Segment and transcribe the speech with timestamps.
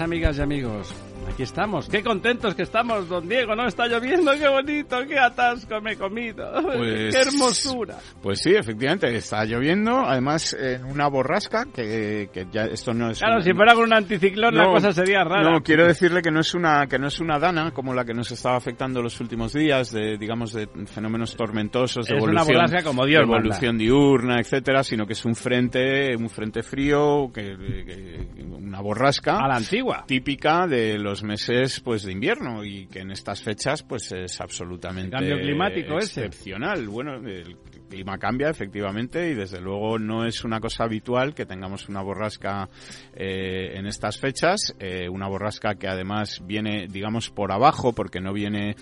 [0.00, 0.94] Amigas y amigos.
[1.34, 3.66] Aquí estamos, qué contentos que estamos, don Diego, ¿no?
[3.66, 7.96] Está lloviendo, qué bonito, qué atasco me he comido, Pues- qué hermosura.
[8.22, 13.18] Pues sí, efectivamente, está lloviendo, además en una borrasca, que, que ya esto no es...
[13.18, 15.50] Claro, una- si fuera con un anticiclón la No, cosa sería rara.
[15.50, 18.14] No, quiero decirle que no es una que no es una dana como la que
[18.14, 22.56] nos estaba afectando los últimos días de digamos de fenómenos tormentosos de Es una evolución,
[22.58, 23.40] borrasca como Dios de manda.
[23.48, 29.38] evolución diurna, etcétera, sino que es un frente un frente frío que, que- una borrasca
[29.38, 30.04] A la antigua.
[30.06, 35.16] típica de los meses pues de invierno y que en estas fechas pues es absolutamente
[35.16, 36.26] El cambio climático ese.
[36.26, 36.86] excepcional.
[36.88, 37.56] Bueno, el
[37.94, 42.68] clima cambia efectivamente y desde luego no es una cosa habitual que tengamos una borrasca
[43.14, 48.32] eh, en estas fechas, eh, una borrasca que además viene digamos por abajo porque no
[48.32, 48.74] viene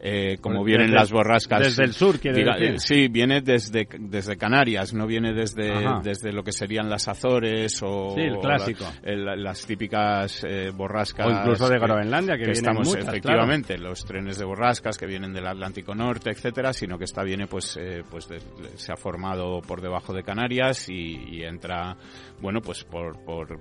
[0.00, 1.60] eh, como Pues vienen desde- las borrascas.
[1.60, 2.62] desde el sur, quiere decir.
[2.74, 6.00] eh, Sí, viene desde, desde Canarias, no viene desde, Ajá.
[6.04, 8.84] desde lo que serían las Azores o, Sí, el o clásico.
[9.02, 11.26] la- el- las típicas eh, borrascas.
[11.26, 15.06] O incluso de que- Groenlandia, que vienen estamos muchas, efectivamente, los trenes de borrascas que
[15.06, 18.38] vienen del Atlántico Norte, etcétera, sino que esta viene, pues, eh, pues de-
[18.74, 21.96] se ha formado por debajo de Canarias y, y entra,
[22.40, 23.60] bueno, pues por, por,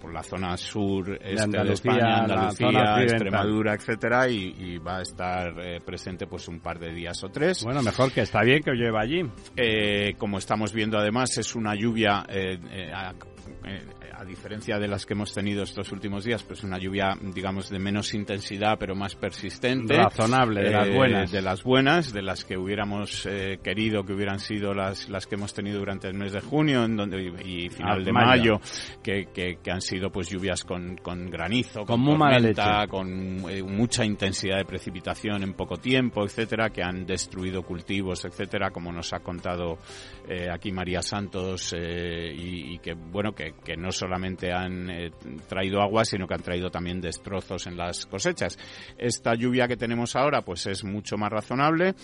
[0.00, 3.02] por la zona sur este de, Andalucía, España, Andalucía.
[3.02, 7.28] Extremadura, etcétera, y, y va a estar eh, presente, pues, un par de días o
[7.28, 7.64] tres.
[7.64, 9.22] Bueno, mejor que está bien que llueva allí.
[9.56, 12.58] Eh, como estamos viendo además es una lluvia eh,
[12.94, 13.12] a,
[13.64, 13.84] eh,
[14.22, 17.78] a diferencia de las que hemos tenido estos últimos días pues una lluvia digamos de
[17.80, 21.32] menos intensidad pero más persistente Razonable, de las Eh, buenas.
[21.32, 25.34] de las buenas de las que hubiéramos eh, querido que hubieran sido las las que
[25.34, 28.52] hemos tenido durante el mes de junio en donde y, y final Ah, de mayo.
[28.54, 28.60] mayo,
[29.02, 33.62] que, que, que han sido pues lluvias con, con granizo Con con, tormenta, con eh,
[33.62, 39.12] mucha intensidad de precipitación en poco tiempo, etcétera, que han destruido cultivos, etcétera, como nos
[39.12, 39.78] ha contado
[40.52, 45.10] aquí María Santos y, y que bueno que, que no solamente han eh,
[45.48, 48.58] traído agua, sino que han traído también destrozos en las cosechas.
[48.98, 51.94] Esta lluvia que tenemos ahora, pues es mucho más razonable,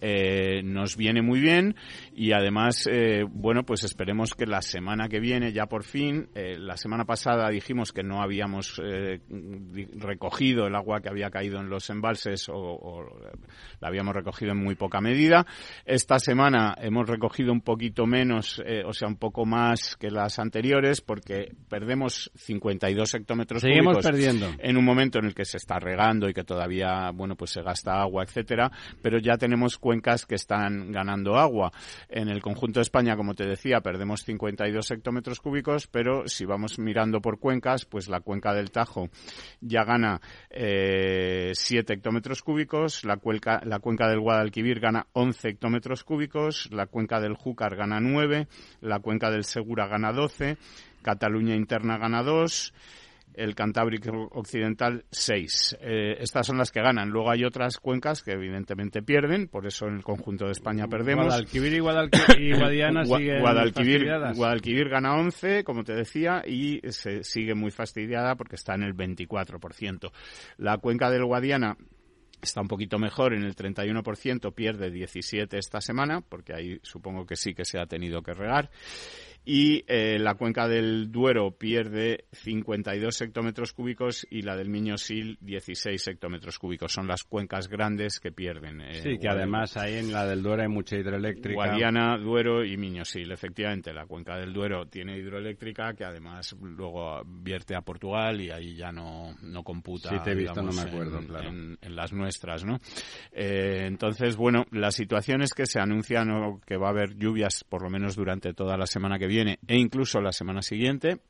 [0.00, 1.76] eh, nos viene muy bien
[2.18, 6.56] y además, eh, bueno, pues esperemos que la semana que viene, ya por fin, eh,
[6.58, 9.20] la semana pasada dijimos que no habíamos eh,
[9.94, 13.04] recogido el agua que había caído en los embalses o, o
[13.80, 15.46] la habíamos recogido en muy poca medida.
[15.84, 20.40] Esta semana hemos recogido un poquito menos, eh, o sea, un poco más que las
[20.40, 24.48] anteriores, porque perdemos 52 hectómetros Seguimos cúbicos perdiendo.
[24.58, 27.62] en un momento en el que se está regando y que todavía, bueno, pues se
[27.62, 31.70] gasta agua, etcétera, pero ya tenemos cuencas que están ganando agua.
[32.10, 36.78] En el conjunto de España, como te decía, perdemos 52 hectómetros cúbicos, pero si vamos
[36.78, 39.10] mirando por cuencas, pues la cuenca del Tajo
[39.60, 46.02] ya gana eh, 7 hectómetros cúbicos, la, cuenca, la cuenca del Guadalquivir gana 11 hectómetros
[46.02, 48.48] cúbicos, la cuenca del Júcar gana 9,
[48.80, 50.56] la cuenca del Segura gana 12,
[51.02, 52.72] Cataluña interna gana 2,
[53.34, 55.78] el Cantábrico Occidental 6.
[55.80, 57.10] Eh, estas son las que ganan.
[57.10, 61.26] Luego hay otras cuencas que evidentemente pierden, por eso en el conjunto de España perdemos.
[61.26, 64.00] Guadalquivir y, Guadalqui- y Guadiana Gua- siguen Guadalquivir.
[64.34, 68.94] Guadalquivir gana 11, como te decía, y se sigue muy fastidiada porque está en el
[68.94, 70.10] 24%.
[70.56, 71.76] La cuenca del Guadiana
[72.40, 77.34] está un poquito mejor en el 31%, pierde 17 esta semana, porque ahí supongo que
[77.34, 78.70] sí que se ha tenido que regar.
[79.50, 86.06] Y eh, la cuenca del Duero pierde 52 hectómetros cúbicos y la del Miño-Sil 16
[86.06, 86.92] hectómetros cúbicos.
[86.92, 88.82] Son las cuencas grandes que pierden.
[88.82, 91.54] Eh, sí, que además ahí en la del Duero hay mucha hidroeléctrica.
[91.54, 93.32] Guadiana, Duero y Miño-Sil.
[93.32, 98.76] Efectivamente, la cuenca del Duero tiene hidroeléctrica que además luego vierte a Portugal y ahí
[98.76, 100.10] ya no, no computa.
[100.10, 101.48] Sí, te he visto, no me acuerdo, claro.
[101.48, 102.80] en, las nuestras, ¿no?
[103.32, 107.82] Eh, entonces, bueno, la situación es que se anuncian que va a haber lluvias por
[107.82, 111.20] lo menos durante toda la semana que viene e incluso la semana siguiente.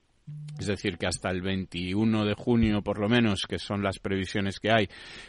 [0.59, 4.59] Es decir, que hasta el 21 de junio, por lo menos, que son las previsiones
[4.59, 4.89] que hay,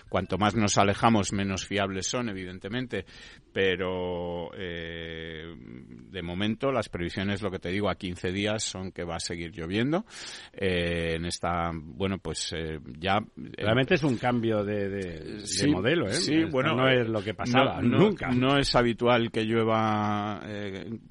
[0.10, 3.06] cuanto más nos alejamos, menos fiables son, evidentemente.
[3.54, 9.04] Pero eh, de momento, las previsiones, lo que te digo, a 15 días son que
[9.04, 10.06] va a seguir lloviendo.
[10.52, 13.20] Eh, en esta, bueno, pues eh, ya.
[13.36, 16.14] Realmente es un cambio de, modelo, ¿eh?
[16.14, 16.76] Sí, bueno.
[16.76, 18.30] No es lo que pasaba nunca.
[18.30, 20.42] No es habitual que llueva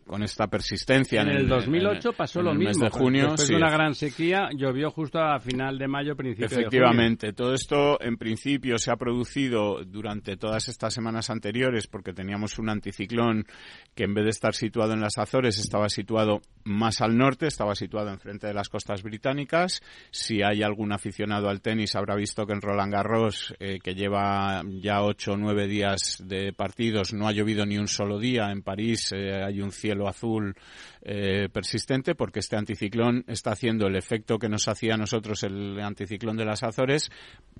[0.06, 1.22] con esta persistencia.
[1.22, 2.84] En, el, 2008 pasó lo mismo.
[2.84, 3.36] de junio,
[3.78, 8.90] gran sequía, llovió justo a final de mayo, principio Efectivamente, todo esto en principio se
[8.90, 13.46] ha producido durante todas estas semanas anteriores porque teníamos un anticiclón
[13.94, 17.76] que en vez de estar situado en las Azores estaba situado más al norte, estaba
[17.76, 19.80] situado enfrente de las costas británicas.
[20.10, 24.62] Si hay algún aficionado al tenis habrá visto que en Roland Garros, eh, que lleva
[24.80, 28.50] ya ocho o nueve días de partidos, no ha llovido ni un solo día.
[28.50, 30.56] En París eh, hay un cielo azul
[31.00, 35.78] eh, persistente porque este anticiclón está haciendo el efecto que nos hacía a nosotros el
[35.80, 37.10] anticiclón de las Azores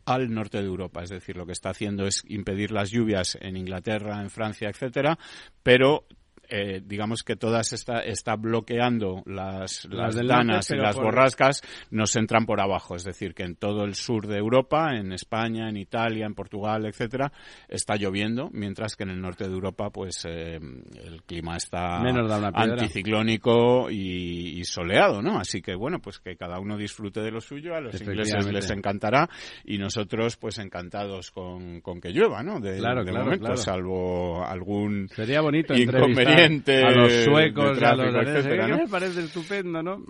[0.04, 1.02] al norte de Europa.
[1.02, 5.18] Es decir, lo que está haciendo es impedir las lluvias en Inglaterra, en Francia, etcétera,
[5.62, 6.06] pero
[6.48, 12.46] eh, digamos que todas está, está bloqueando las, las, danas y las borrascas, nos entran
[12.46, 12.96] por abajo.
[12.96, 16.86] Es decir, que en todo el sur de Europa, en España, en Italia, en Portugal,
[16.86, 17.32] etcétera,
[17.68, 23.90] está lloviendo, mientras que en el norte de Europa, pues eh, el clima está anticiclónico
[23.90, 25.38] y, soleado, ¿no?
[25.38, 28.70] Así que bueno, pues que cada uno disfrute de lo suyo, a los ingleses les
[28.70, 29.28] encantará
[29.64, 32.60] y nosotros, pues encantados con, con que llueva, ¿no?
[32.60, 38.14] De, claro, de claro, momento, salvo algún Sería bonito inconveniente a los suecos, a los
[38.14, 40.04] etcétera, me parece estupendo, ¿no?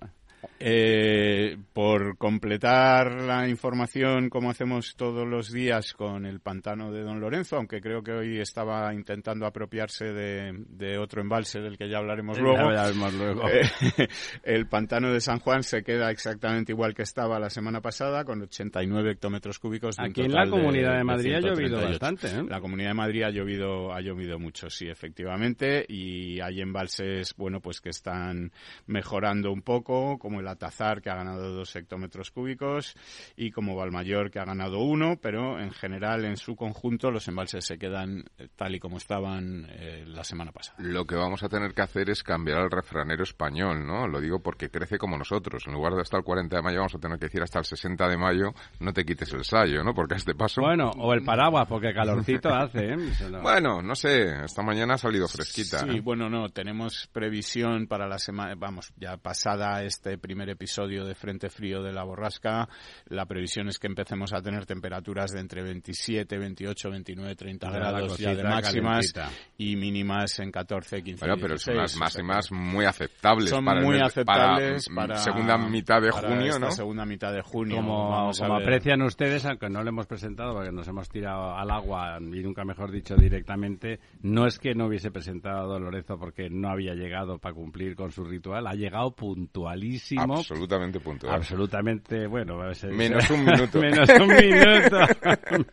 [0.61, 7.21] Eh, por completar la información como hacemos todos los días con el pantano de Don
[7.21, 12.39] Lorenzo, aunque creo que hoy estaba intentando apropiarse de, otro embalse del que ya hablaremos
[12.39, 12.69] luego.
[13.49, 14.09] Eh,
[14.43, 18.43] el pantano de San Juan se queda exactamente igual que estaba la semana pasada, con
[18.43, 19.97] 89 hectómetros cúbicos.
[19.99, 22.29] Aquí en la Comunidad de, Madrid ha llovido bastante.
[22.29, 22.45] ¿eh?
[22.49, 27.61] La Comunidad de Madrid ha llovido, ha llovido mucho, sí, efectivamente, y hay embalses, bueno,
[27.61, 28.53] pues que están
[28.87, 32.95] mejorando un poco como el Atazar, que ha ganado dos hectómetros cúbicos,
[33.37, 37.65] y como Valmayor, que ha ganado uno, pero en general, en su conjunto, los embalses
[37.65, 40.79] se quedan eh, tal y como estaban eh, la semana pasada.
[40.81, 44.07] Lo que vamos a tener que hacer es cambiar al refranero español, ¿no?
[44.07, 45.67] Lo digo porque crece como nosotros.
[45.67, 47.65] En lugar de hasta el 40 de mayo, vamos a tener que decir hasta el
[47.65, 49.95] 60 de mayo, no te quites el sayo, ¿no?
[49.95, 50.63] Porque a este paso...
[50.63, 52.97] Bueno, o el paraguas, porque calorcito hace, ¿eh?
[53.43, 55.81] Bueno, no sé, esta mañana ha salido fresquita.
[55.81, 61.15] Sí, bueno, no, tenemos previsión para la semana, vamos, ya pasada este primer episodio de
[61.15, 62.69] Frente Frío de la Borrasca,
[63.07, 68.19] la previsión es que empecemos a tener temperaturas de entre 27, 28, 29, 30 grados
[68.19, 69.13] ya de máximas
[69.57, 73.51] y mínimas en 14, 15, Bueno, pero son las máximas muy aceptables.
[73.51, 76.71] Son muy aceptables para, segunda mitad de junio, ¿no?
[76.71, 77.77] segunda mitad de junio.
[77.77, 82.43] Como, aprecian ustedes, aunque no lo hemos presentado porque nos hemos tirado al agua y
[82.43, 86.95] nunca mejor dicho directamente, no es que no hubiese presentado a Lorenzo porque no había
[86.95, 91.35] llegado para cumplir con su ritual, ha llegado puntualísimo absolutamente puntual.
[91.35, 92.59] Absolutamente, bueno,
[92.91, 93.81] menos un minuto.
[93.81, 94.99] menos un minuto.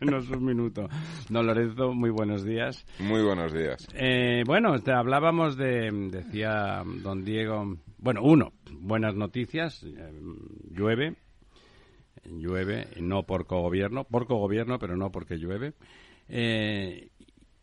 [0.00, 0.88] menos un minuto.
[1.28, 2.84] Don Lorenzo, muy buenos días.
[2.98, 3.86] Muy buenos días.
[3.94, 10.12] Eh, bueno, te hablábamos de, decía don Diego, bueno, uno, buenas noticias, eh,
[10.70, 11.16] llueve,
[12.24, 15.74] llueve, no por cogobierno, por cogobierno, pero no porque llueve.
[16.28, 17.08] Eh,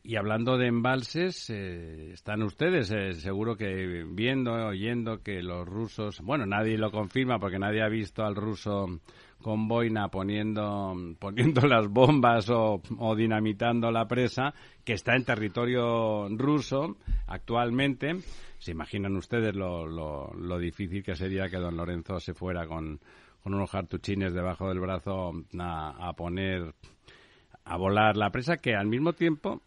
[0.05, 6.19] y hablando de embalses, eh, están ustedes eh, seguro que viendo, oyendo que los rusos,
[6.19, 8.99] bueno, nadie lo confirma porque nadie ha visto al ruso
[9.41, 12.81] con boina poniendo, poniendo las bombas o,
[13.15, 18.17] dinamitando la presa, que está en territorio ruso actualmente.
[18.57, 22.99] ¿Se imaginan ustedes lo, lo, difícil que sería que don Lorenzo se fuera con,
[23.41, 26.73] con unos cartuchines debajo del brazo a, a poner
[27.73, 29.63] a volar la presa que al mismo tiempo,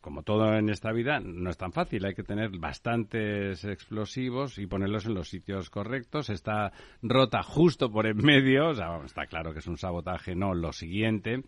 [0.00, 2.06] como todo en esta vida, no es tan fácil.
[2.06, 6.30] Hay que tener bastantes explosivos y ponerlos en los sitios correctos.
[6.30, 10.54] Está rota justo por en medio, o sea, está claro que es un sabotaje, no
[10.54, 11.42] lo siguiente,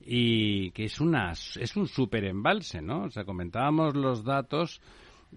[0.00, 3.02] y que es, una, es un super embalse, ¿no?
[3.02, 4.80] O sea, comentábamos los datos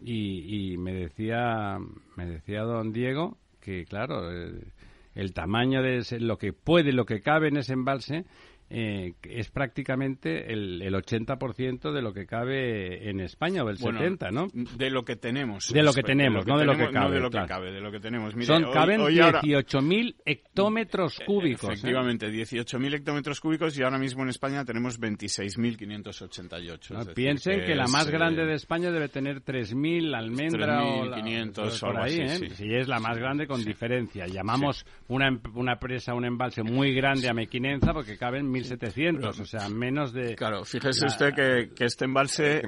[0.01, 1.77] y, me decía
[2.15, 4.71] me decía don Diego que claro el,
[5.13, 8.25] el tamaño de lo que puede lo que cabe en ese embalse
[8.73, 14.31] eh, es prácticamente el, el 80% de lo que cabe en España, o el 70%,
[14.31, 14.47] ¿no?
[14.77, 15.73] De lo que tenemos.
[15.73, 17.09] De lo que tenemos, no de lo que cabe.
[17.09, 18.33] No de lo que cabe, de lo que tenemos.
[18.45, 21.69] Son, caben 18.000 hectómetros eh, cúbicos.
[21.69, 21.73] ¿eh?
[21.73, 26.91] Efectivamente, 18.000 hectómetros cúbicos y ahora mismo en España tenemos 26.588.
[26.91, 32.03] No, piensen que, la más grande de España debe tener 3.000 almendra 3.500 o algo
[32.03, 32.55] ahí, así, sí.
[32.55, 34.27] Si es la más grande con diferencia.
[34.27, 39.69] Llamamos una, una presa, un embalse muy grande a Mequinenza porque caben 1.700, o sea,
[39.69, 40.35] menos de...
[40.35, 42.61] Claro, fíjese usted que, que, este embalse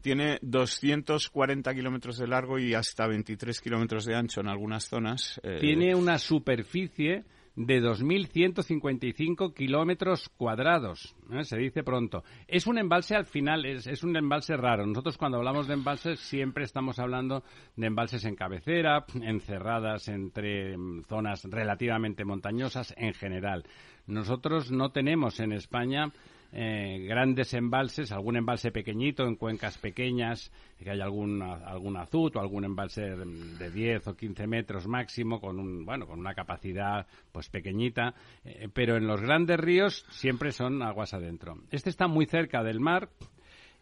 [0.00, 5.40] tiene 240 kilómetros de largo y hasta 23 kilómetros de ancho en algunas zonas.
[5.42, 7.24] Eh, tiene una superficie
[7.56, 11.14] de 2.155 kilómetros cuadrados.
[11.32, 11.44] ¿eh?
[11.44, 12.24] Se dice pronto.
[12.48, 14.86] Es un embalse al final, es, es, un embalse raro.
[14.86, 17.44] Nosotros cuando hablamos de embalses siempre estamos hablando
[17.76, 23.64] de embalses en cabecera, encerradas entre mm, zonas relativamente montañosas en general.
[24.06, 26.12] Nosotros no tenemos en España
[26.56, 32.40] eh, grandes embalses, algún embalse pequeñito en cuencas pequeñas, que haya algún, algún azut o
[32.40, 37.48] algún embalse de 10 o 15 metros máximo con, un, bueno, con una capacidad pues
[37.48, 41.58] pequeñita, eh, pero en los grandes ríos siempre son aguas adentro.
[41.72, 43.08] Este está muy cerca del mar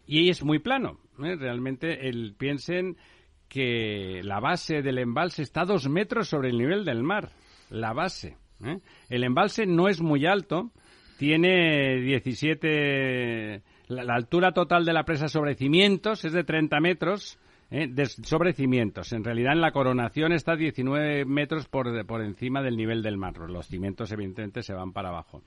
[0.07, 0.99] y es muy plano.
[1.23, 1.37] ¿eh?
[1.37, 2.97] Realmente el, piensen
[3.51, 7.33] que la base del embalse está a dos metros sobre el nivel del mar.
[7.69, 8.39] La base.
[9.11, 10.71] El embalse no es muy alto,
[11.23, 13.63] tiene 17.
[13.87, 17.39] La, altura total de la presa sobre cimientos es de 30 metros.
[17.71, 17.89] ¿eh?
[18.25, 19.13] sobre cimientos.
[19.13, 23.39] En realidad, en la coronación está 19 metros por, por encima del nivel del mar.
[23.49, 25.43] Los cimientos, evidentemente, se van para abajo.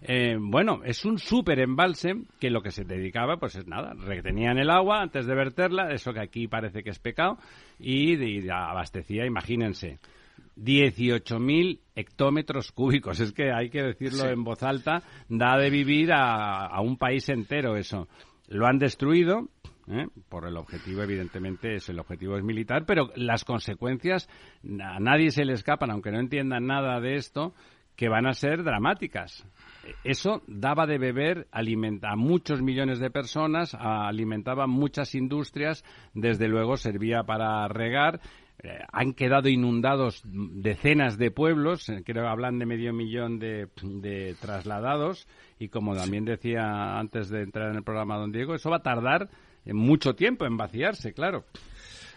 [0.00, 4.56] Eh, bueno, es un súper embalse que lo que se dedicaba, pues es nada, retenían
[4.56, 7.36] el agua antes de verterla, eso que aquí parece que es pecado,
[7.78, 9.98] y, y abastecía, imagínense,
[10.58, 13.20] 18.000 hectómetros cúbicos.
[13.20, 17.76] Es que hay que decirlo en voz alta, da de vivir a, un país entero
[17.76, 18.08] eso.
[18.48, 19.48] Lo han destruido,
[19.88, 20.06] ¿eh?
[20.28, 24.28] por el objetivo, evidentemente, es el objetivo es militar, pero las consecuencias
[24.64, 27.54] a nadie se le escapan, aunque no entiendan nada de esto,
[27.98, 29.44] que van a ser dramáticas.
[30.04, 35.84] Eso daba de beber a muchos millones de personas, alimentaba muchas industrias,
[36.14, 38.20] desde luego servía para regar
[38.62, 43.68] eh, han quedado inundados decenas de pueblos, eh, creo que hablan de medio millón de,
[43.82, 48.70] de, trasladados y como también decía antes de entrar en el programa don Diego, eso
[48.70, 49.28] va a tardar
[49.64, 51.44] mucho tiempo en vaciarse, claro.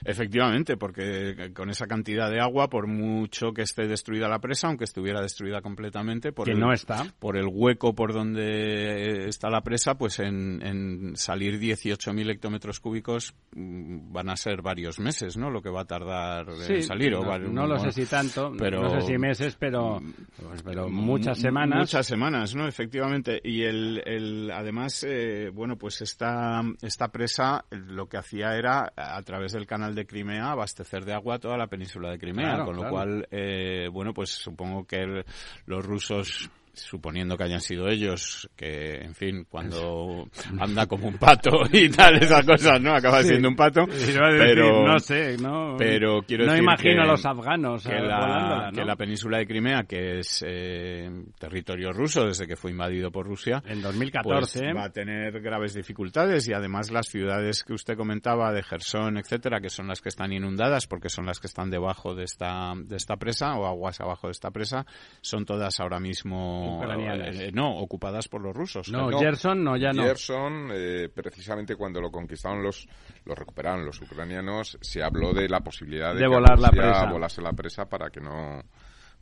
[0.04, 4.86] Efectivamente, porque con esa cantidad de agua, por mucho que esté destruida la presa, aunque
[4.86, 7.06] estuviera destruida completamente, por, el, no está.
[7.20, 13.34] por el hueco por donde está la presa, pues en, en salir 18.000 hectómetros cúbicos
[13.56, 15.50] mm, van a ser varios meses, ¿no?
[15.50, 17.12] Lo que va a tardar en salir.
[17.12, 20.00] No, no lo sé si tanto, pero, no sé si meses, pero,
[20.42, 21.80] pues, pero muchas semanas.
[21.80, 22.68] Muchas semanas, ¿no?
[22.68, 23.40] Efectivamente.
[23.44, 29.22] Y el, el además, eh, bueno, pues esta, esta presa lo que hacía era, a
[29.24, 32.90] través del canal de Crimea abastecer de agua toda la península de Crimea, con lo
[32.90, 35.24] cual, eh, bueno, pues supongo que
[35.66, 36.50] los rusos
[36.82, 40.28] suponiendo que hayan sido ellos, que, en fin, cuando
[40.60, 42.94] anda como un pato y tal, esas cosas, ¿no?
[42.94, 43.86] Acaba siendo un pato.
[43.86, 45.76] pero, no sé, no.
[45.78, 49.84] Pero quiero no decir imagino a los afganos que, la, que la península de Crimea,
[49.84, 51.10] que es eh,
[51.40, 55.74] territorio ruso desde que fue invadido por Rusia, en 2014 pues va a tener graves
[55.74, 60.10] dificultades y además las ciudades que usted comentaba de Gerson, etcétera, que son las que
[60.10, 64.00] están inundadas porque son las que están debajo de esta de esta presa o aguas
[64.02, 64.86] abajo de esta presa,
[65.22, 68.90] son todas ahora mismo eh, no, ocupadas por los rusos.
[68.90, 70.04] No, Gerson no, ya no.
[70.04, 72.88] Gerson, eh, precisamente cuando lo conquistaron los,
[73.26, 77.12] lo recuperaron los ucranianos, se habló de la posibilidad de, que volar la presa.
[77.12, 78.64] volase la presa para que no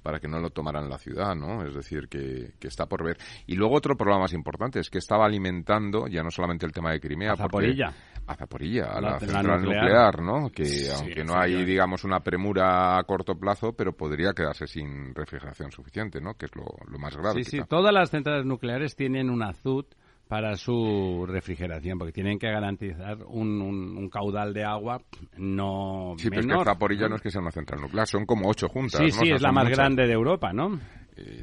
[0.01, 1.65] para que no lo tomaran la ciudad, ¿no?
[1.65, 3.17] Es decir, que, está por ver.
[3.47, 6.91] Y luego otro problema más importante es que estaba alimentando ya no solamente el tema
[6.91, 7.93] de Crimea, a Zaporilla.
[8.27, 10.21] a Zaporilla, a la, central nuclear.
[10.21, 10.49] ¿no?
[10.49, 15.71] Que aunque no hay, digamos, una premura a corto plazo, pero podría quedarse sin refrigeración
[15.71, 16.35] suficiente, ¿no?
[16.35, 16.65] Que es lo,
[16.97, 17.43] más grave.
[17.43, 19.85] Sí, sí, todas las centrales nucleares tienen un azud
[20.29, 25.01] para su refrigeración, porque tienen que garantizar un, un, caudal de agua
[25.37, 28.47] no sí, pero es que Zaporilla no es que sea una central nuclear, son como
[28.47, 29.01] ocho juntas.
[29.01, 30.79] Sí, sí, es la más grande de Europa, ¿no?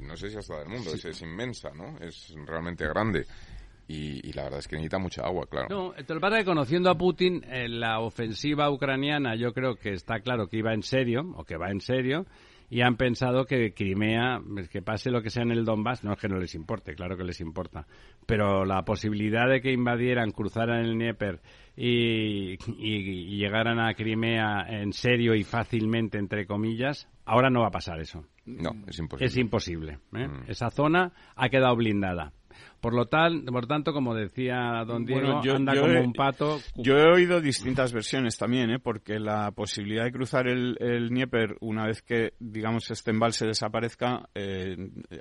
[0.02, 1.98] no sé si hasta del mundo, es, inmensa, ¿no?
[1.98, 3.26] Es realmente grande.
[3.88, 5.66] Y, la verdad es que necesita mucha agua, claro.
[5.68, 10.46] No, el que conociendo a Putin, eh, la ofensiva ucraniana yo creo que está claro
[10.46, 12.24] que iba en serio, o que va en serio,
[12.68, 16.18] y han pensado que Crimea, que pase lo que sea en el Donbass, no es
[16.18, 17.86] que no les importe, claro que les importa,
[18.26, 21.40] pero la posibilidad de que invadieran, cruzaran el Dnieper
[21.76, 22.56] y,
[23.36, 28.24] llegaran a Crimea en serio y fácilmente, entre comillas, ahora no va a pasar eso.
[28.46, 29.26] No, es imposible.
[29.26, 29.98] Es imposible.
[30.14, 30.28] ¿eh?
[30.28, 30.50] Mm.
[30.50, 32.32] Esa zona ha quedado blindada.
[32.80, 36.60] Por lo tal, por tanto, como decía don Diego, anda como un pato.
[36.76, 38.78] Yo he oído distintas versiones también, ¿eh?
[38.78, 44.28] porque la posibilidad de cruzar el, el Dnieper una vez que, digamos, este embalse desaparezca,
[44.34, 44.76] eh,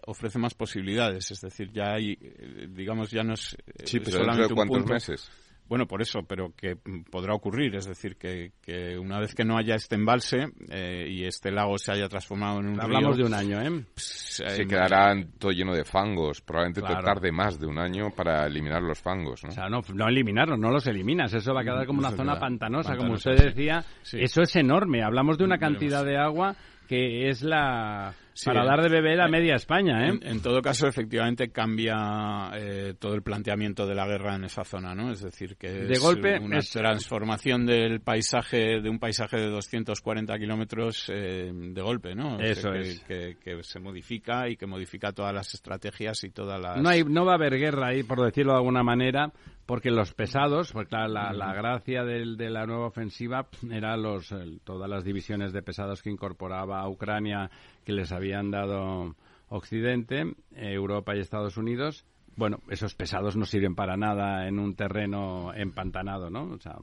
[0.05, 1.31] ofrece más posibilidades.
[1.31, 5.31] Es decir, ya hay, eh, digamos, ya no es sí, pero solamente de cuántos meses.
[5.67, 6.77] Bueno, por eso, pero que
[7.09, 11.25] podrá ocurrir, es decir, que, que una vez que no haya este embalse eh, y
[11.25, 13.83] este lago se haya transformado en un Hablamos de un año, ¿eh?
[13.93, 16.41] Pues, se eh, quedará todo lleno de fangos.
[16.41, 19.49] Probablemente tarde más de un año para eliminar los fangos, ¿no?
[19.49, 21.33] O sea, no, no eliminarlos, no los eliminas.
[21.33, 23.83] Eso va a quedar como una zona pantanosa, como usted decía.
[24.03, 25.03] Eso es enorme.
[25.03, 26.55] Hablamos de una cantidad de agua
[26.87, 28.13] que es la
[28.43, 30.19] para dar de beber a media España, ¿eh?
[30.21, 34.93] En, todo caso, efectivamente cambia eh, todo el planteamiento de la guerra en esa zona,
[34.93, 35.11] ¿no?
[35.11, 40.37] Es decir, que de es golpe una transformación del paisaje de un paisaje de 240
[40.37, 42.39] kilómetros eh, de golpe, ¿no?
[42.39, 46.59] Eso que, es que, que, se modifica y que modifica todas las estrategias y todas
[46.59, 46.81] las.
[46.81, 49.31] No hay, no va a haber guerra ahí, por decirlo de alguna manera,
[49.65, 54.89] porque los pesados, pues la, la, gracia del, de la nueva ofensiva era los, todas
[54.89, 57.49] las divisiones de pesados que incorporaba a Ucrania
[57.83, 59.15] que les habían dado
[59.49, 62.05] Occidente, Europa y Estados Unidos.
[62.35, 66.51] Bueno, esos pesados no sirven para nada en un terreno empantanado, ¿no?
[66.51, 66.75] O sea,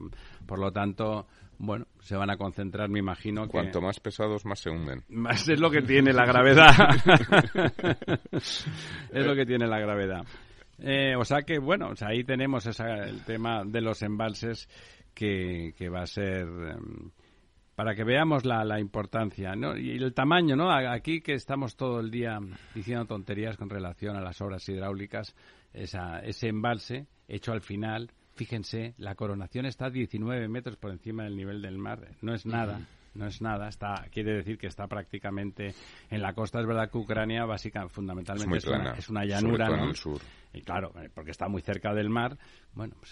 [0.47, 1.27] por lo tanto,
[1.59, 3.47] bueno, se van a concentrar, me imagino.
[3.47, 5.03] Cuanto más pesados, más se hunden.
[5.09, 6.71] Más es lo que tiene la gravedad.
[8.31, 10.25] es lo que tiene la gravedad.
[10.83, 14.67] Eh, o sea que, bueno, o sea, ahí tenemos el tema de los embalses
[15.13, 16.41] que, va a ser...
[16.41, 17.11] Em,
[17.75, 20.55] para que veamos la, la, importancia y el tamaño.
[20.55, 20.69] ¿no?
[20.71, 22.37] Aquí que estamos todo el día
[22.75, 25.35] diciendo tonterías con relación a las obras hidráulicas,
[25.73, 31.35] esa, ese embalse hecho al final, fíjense, la coronación está 19 metros por encima del
[31.35, 32.09] nivel del mar.
[32.21, 35.73] No es nada no es nada, está, quiere decir que está prácticamente
[36.09, 36.59] en la costa.
[36.59, 38.57] Es verdad que Ucrania, básicamente, fundamentalmente,
[38.97, 39.69] es, una, llanura.
[40.53, 42.37] Y claro, eh, porque está muy cerca del mar.
[42.73, 43.05] Bueno, o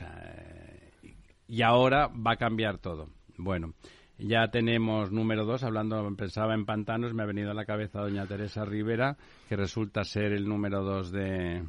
[1.48, 3.10] y ahora va a cambiar todo.
[3.38, 3.74] Bueno,
[4.18, 8.26] ya tenemos número dos, hablando, pensaba en pantanos, me ha venido a la cabeza doña
[8.26, 9.18] Teresa Rivera,
[9.50, 11.64] que resulta ser el número dos de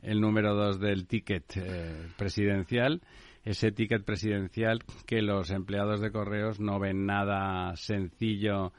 [0.00, 3.02] el número dos del ticket eh, presidencial
[3.44, 8.72] ese ticket presidencial que los empleados de correos no ven nada sencillo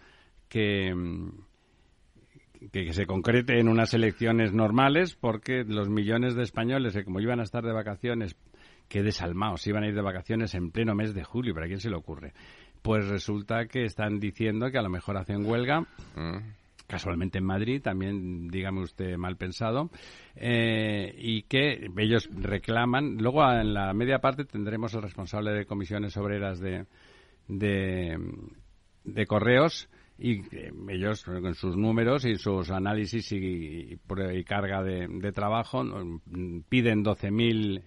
[0.47, 0.93] que,
[2.71, 7.39] que, se concrete en unas elecciones normales porque los millones de españoles que como iban
[7.39, 8.35] a estar de vacaciones
[8.87, 11.89] que desalmados iban a ir de vacaciones en pleno mes de julio, ¿para quién se
[11.89, 12.33] le ocurre?
[12.81, 15.81] Pues resulta que están diciendo que a lo mejor hacen huelga.
[16.15, 19.89] Mm casualmente en Madrid, también dígame usted mal pensado,
[20.35, 23.17] eh, y que ellos reclaman.
[23.17, 26.85] Luego en la media parte tendremos el responsable de comisiones obreras de,
[27.47, 30.41] de, correos y
[30.89, 35.83] ellos con sus números y sus análisis y, y carga de, de trabajo
[36.69, 37.83] piden 12.000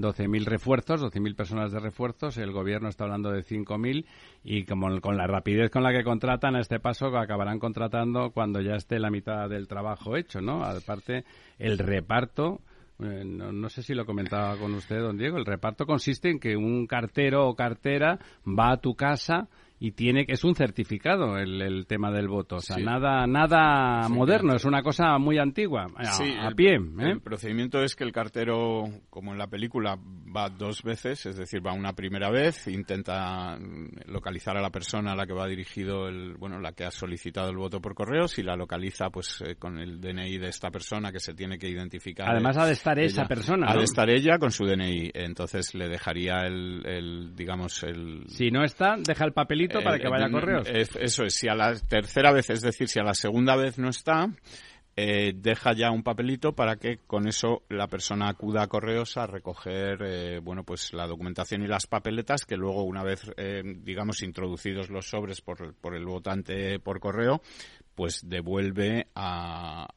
[0.00, 4.04] 12.000 refuerzos, 12.000 personas de refuerzos, el gobierno está hablando de 5.000
[4.44, 8.60] y como con la rapidez con la que contratan a este paso acabarán contratando cuando
[8.60, 10.62] ya esté la mitad del trabajo hecho, ¿no?
[10.62, 11.24] Aparte,
[11.58, 12.60] el reparto
[13.00, 15.38] eh, no, no, sé si lo comentaba con usted, don Diego.
[15.38, 19.48] El reparto consiste en que un cartero o cartera va a tu casa
[19.80, 22.56] y tiene que es un certificado el, el tema del voto.
[22.56, 27.10] O sea nada nada moderno es una cosa muy antigua a, pie ¿eh?
[27.12, 31.64] el procedimiento es que el cartero como en la película va dos veces es decir
[31.64, 33.56] va una primera vez intenta
[34.06, 37.50] localizar a la persona a la que va dirigido el bueno la que ha solicitado
[37.50, 41.12] el voto por correo si la localiza pues eh, con el DNI de esta persona
[41.12, 44.38] que se tiene que identificar además ha de estar esa persona ha de estar ella
[44.38, 49.32] con su DNI entonces le dejaría el, el digamos el si no está deja el
[49.32, 50.68] papelito para que vaya a correos.
[50.68, 53.88] Eso es, si a la tercera vez, es decir, si a la segunda vez no
[53.88, 54.28] está,
[55.00, 59.28] eh, deja ya un papelito para que con eso la persona acuda a correos a
[59.28, 64.24] recoger eh, bueno pues la documentación y las papeletas que luego una vez eh, digamos
[64.24, 67.42] introducidos los sobres por, por el votante por correo
[67.98, 69.88] pues devuelve a,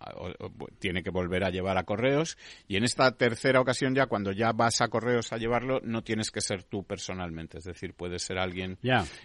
[0.80, 2.36] tiene que volver a llevar a correos.
[2.68, 6.32] Y en esta tercera ocasión ya cuando ya vas a correos a llevarlo no tienes
[6.32, 7.60] que ser tú personalmente.
[7.60, 8.80] Es decir puede ser alguien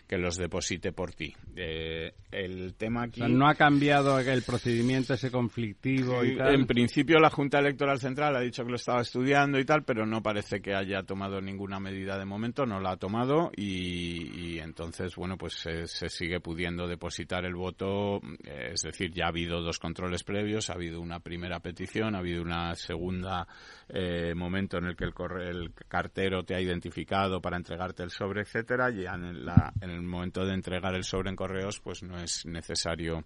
[0.07, 1.35] que los deposite por ti.
[1.57, 6.55] Eh, el tema aquí no ha cambiado el procedimiento ese conflictivo y tal.
[6.55, 10.05] en principio la Junta Electoral Central ha dicho que lo estaba estudiando y tal pero
[10.05, 15.17] no parece que haya tomado ninguna medida de momento no la ha tomado y, entonces
[15.17, 19.79] bueno pues se, sigue pudiendo depositar el voto eh, es decir, ya ha habido dos
[19.79, 23.47] controles previos, ha habido una primera petición, ha habido una segunda
[23.89, 28.43] eh, momento en el que el, el, cartero te ha identificado para entregarte el sobre,
[28.43, 32.45] etcétera, y en, en, el momento de entregar el sobre en correos, pues no es
[32.47, 33.25] necesario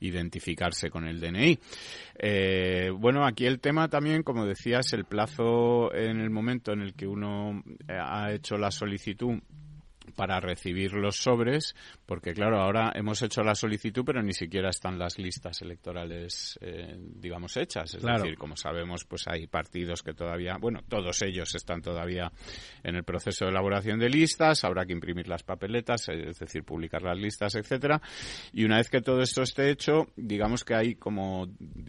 [0.00, 1.58] identificarse con el DNI.
[2.18, 6.94] Eh, bueno, aquí el tema también, como decías, el plazo en el momento en el
[6.94, 9.40] que uno eh, ha hecho la solicitud
[10.14, 11.74] para recibir los sobres,
[12.06, 16.96] porque claro, ahora hemos hecho la solicitud, pero ni siquiera están las listas electorales, eh,
[16.98, 17.94] digamos, hechas.
[17.94, 22.32] Es decir, como sabemos, pues hay partidos que todavía, bueno, todos ellos están todavía
[22.82, 27.02] en el proceso de elaboración de listas, habrá que imprimir las papeletas, es decir, publicar
[27.02, 28.00] las listas, etcétera.
[28.52, 31.48] Y una vez que todo esto esté hecho, digamos que hay como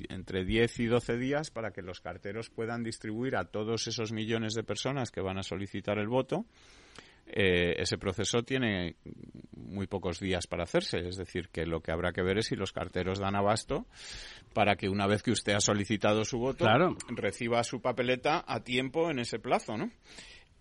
[0.09, 4.53] entre 10 y 12 días para que los carteros puedan distribuir a todos esos millones
[4.53, 6.45] de personas que van a solicitar el voto
[7.33, 8.95] eh, ese proceso tiene
[9.55, 10.99] muy pocos días para hacerse.
[11.07, 13.85] Es decir, que lo que habrá que ver es si los carteros dan abasto
[14.53, 16.65] para que una vez que usted ha solicitado su voto,
[17.09, 19.91] reciba su papeleta a tiempo en ese plazo, ¿no?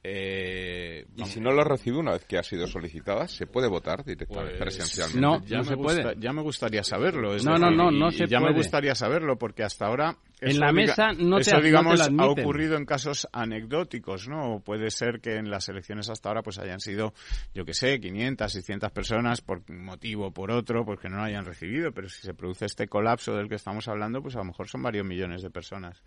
[0.02, 4.02] Eh, y si no lo recibe una vez que ha sido solicitada, ¿se puede votar
[4.02, 5.20] directamente pues, presencialmente?
[5.20, 6.14] No, ya se puede.
[6.18, 7.36] Ya me gustaría saberlo.
[7.36, 11.12] no, no, no, no se Ya me gustaría saberlo porque hasta ahora en la mesa
[11.18, 14.60] no te Eso, digamos, ha ocurrido en casos anecdóticos, ¿no?
[14.64, 17.12] Puede ser que en las elecciones hasta ahora pues hayan sido,
[17.54, 21.24] yo que sé, 500, 600 personas por un motivo o por otro, porque no lo
[21.24, 24.46] hayan recibido, pero si se produce este colapso del que estamos hablando, pues a lo
[24.46, 26.02] mejor son varios millones de personas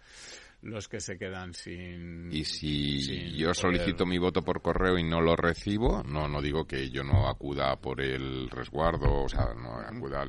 [0.64, 2.32] los que se quedan sin.
[2.32, 6.66] Y si yo solicito mi voto por correo y no lo recibo, no, no digo
[6.66, 10.26] que yo no acuda por el resguardo, o sea, no acuda,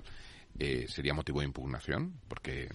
[0.59, 2.69] eh, sería motivo de impugnación, porque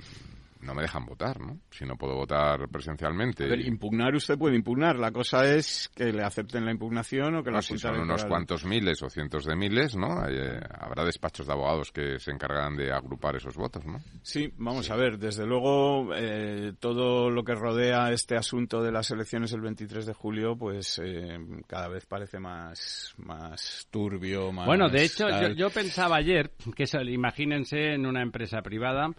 [0.61, 1.59] no me dejan votar, ¿no?
[1.71, 3.47] Si no puedo votar presencialmente.
[3.47, 4.97] Pero impugnar usted puede impugnar.
[4.97, 8.65] La cosa es que le acepten la impugnación o que la si son unos cuantos
[8.65, 10.27] miles o cientos de miles, ¿no?
[10.27, 13.99] Eh, habrá despachos de abogados que se encargarán de agrupar esos votos, ¿no?
[14.21, 15.17] Sí, vamos a ver.
[15.17, 20.13] Desde luego, eh, todo lo que rodea este asunto de las elecciones el 23 de
[20.13, 24.65] julio, pues eh, cada vez parece más, más turbio, más...
[24.65, 29.09] Bueno, de hecho, yo, yo, pensaba ayer que, imagínense en una empresa privada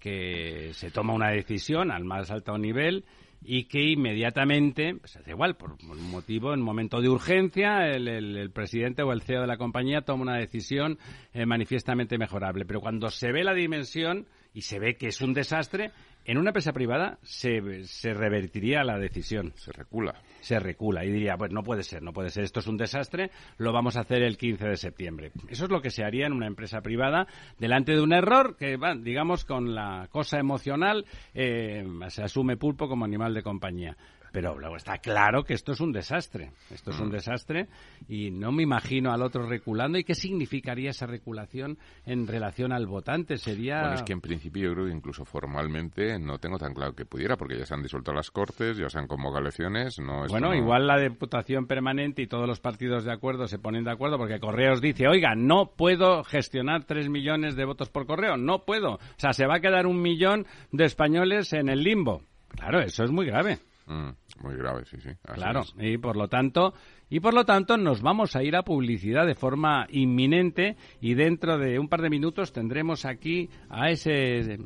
[0.00, 3.04] que se toma una decisión al más alto nivel
[3.42, 9.02] y que inmediatamente, pues hace igual, por un motivo, en momento de urgencia, el, presidente
[9.02, 10.98] o el CEO de la compañía toma una decisión
[11.32, 12.66] eh, manifiestamente mejorable.
[12.66, 15.92] Pero cuando se ve la dimensión y se ve que es un desastre,
[16.24, 19.52] en una empresa privada se, se revertiría la decisión.
[19.56, 20.14] Se recula.
[20.40, 23.30] Se recula y diría, pues no puede ser, no puede ser, esto es un desastre,
[23.58, 25.32] lo vamos a hacer el 15 de septiembre.
[25.48, 27.26] Eso es lo que se haría en una empresa privada
[27.58, 33.04] delante de un error que, digamos, con la cosa emocional eh, se asume pulpo como
[33.04, 33.96] animal de compañía.
[34.32, 36.52] Pero luego está claro que esto es un desastre.
[36.70, 37.12] Esto es un mm.
[37.12, 37.68] desastre
[38.08, 39.98] y no me imagino al otro reculando.
[39.98, 43.38] ¿Y qué significaría esa reculación en relación al votante?
[43.38, 43.80] Sería.
[43.80, 47.04] Bueno, es que en principio yo creo que incluso formalmente no tengo tan claro que
[47.04, 49.98] pudiera, porque ya se han disuelto las cortes, ya se han convocado elecciones.
[49.98, 53.90] No, bueno, igual la Diputación Permanente y todos los partidos de acuerdo se ponen de
[53.90, 58.64] acuerdo porque Correos dice, oiga, no puedo gestionar tres millones de votos por correo, no
[58.64, 58.94] puedo.
[58.94, 62.22] O sea, se va a quedar un millón de españoles en el limbo.
[62.48, 63.58] Claro, eso es muy grave.
[63.90, 64.10] Mm,
[64.44, 65.10] muy grave, sí, sí.
[65.34, 66.74] claro, y por lo tanto,
[67.08, 71.58] y por lo tanto nos vamos a ir a publicidad de forma inminente y dentro
[71.58, 74.60] de un par de minutos tendremos aquí a ese,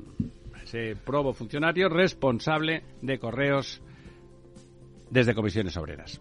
[0.63, 3.81] ese probo funcionario responsable de correos
[5.09, 6.21] desde comisiones obreras.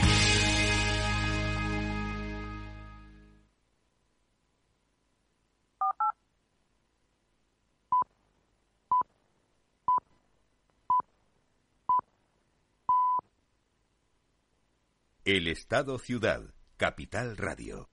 [15.23, 16.41] El Estado Ciudad,
[16.77, 17.91] Capital Radio.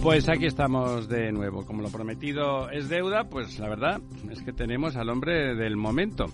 [0.00, 1.66] Pues aquí estamos de nuevo.
[1.66, 6.26] Como lo prometido es deuda, pues la verdad es que tenemos al hombre del momento.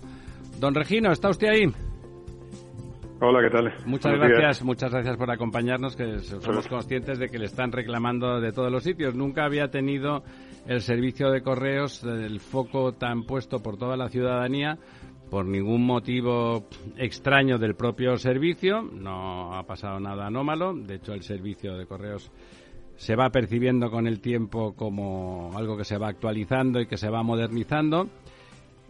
[0.59, 1.73] Don Regino, ¿está usted ahí?
[3.25, 3.73] Hola, ¿qué tal?
[3.85, 8.51] Muchas gracias, muchas gracias por acompañarnos, que somos conscientes de que le están reclamando de
[8.51, 9.15] todos los sitios.
[9.15, 10.23] Nunca había tenido
[10.67, 14.77] el servicio de correos el foco tan puesto por toda la ciudadanía
[15.29, 21.23] por ningún motivo extraño del propio servicio, no ha pasado nada anómalo, de hecho el
[21.23, 22.29] servicio de correos
[22.97, 27.09] se va percibiendo con el tiempo como algo que se va actualizando y que se
[27.09, 28.09] va modernizando.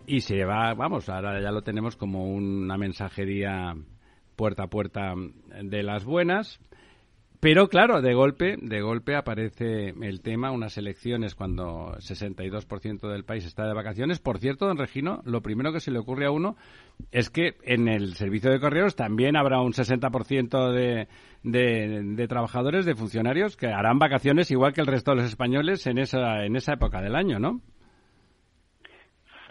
[0.05, 3.73] Y se va, vamos, ahora ya lo tenemos como una mensajería
[4.35, 6.59] puerta a puerta de las buenas.
[7.43, 13.43] Pero claro, de golpe, de golpe aparece el tema, unas elecciones cuando 62% del país
[13.43, 14.19] está de vacaciones.
[14.19, 16.55] Por cierto, don Regino, lo primero que se le ocurre a uno
[17.11, 21.09] es que en el servicio de correos también habrá un 60% de,
[21.43, 25.85] de, de trabajadores, de funcionarios, que harán vacaciones igual que el resto de los españoles
[25.85, 27.59] en esa, en esa época del año, ¿no?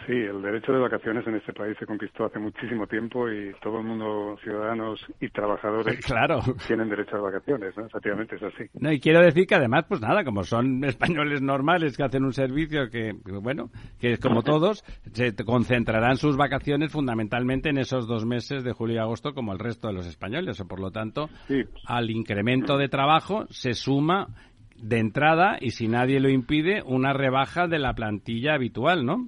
[0.05, 3.79] Sí, el derecho de vacaciones en este país se conquistó hace muchísimo tiempo y todo
[3.79, 6.41] el mundo, ciudadanos y trabajadores, claro.
[6.67, 7.85] tienen derecho a vacaciones, ¿no?
[7.85, 8.65] Efectivamente es así.
[8.79, 12.33] No, y quiero decir que además, pues nada, como son españoles normales que hacen un
[12.33, 18.63] servicio que, bueno, que como todos, se concentrarán sus vacaciones fundamentalmente en esos dos meses
[18.63, 20.59] de julio y agosto como el resto de los españoles.
[20.59, 21.63] O por lo tanto, Sí.
[21.87, 24.27] al incremento de trabajo se suma
[24.75, 29.27] de entrada y si nadie lo impide una rebaja de la plantilla habitual, ¿no?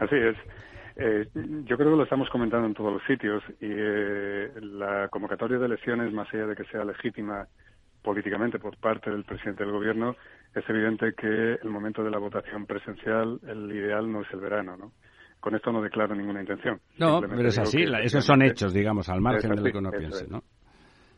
[0.00, 0.36] Así es.
[0.96, 5.58] Eh, yo creo que lo estamos comentando en todos los sitios y eh, la convocatoria
[5.58, 7.46] de elecciones, más allá de que sea legítima
[8.02, 10.16] políticamente por parte del presidente del gobierno,
[10.54, 14.76] es evidente que el momento de la votación presencial, el ideal no es el verano,
[14.76, 14.92] ¿no?
[15.38, 16.80] Con esto no declaro ninguna intención.
[16.98, 19.90] No, pero es así, la- esos son hechos, digamos, al margen de lo que uno
[19.90, 20.30] piense, es.
[20.30, 20.42] ¿no?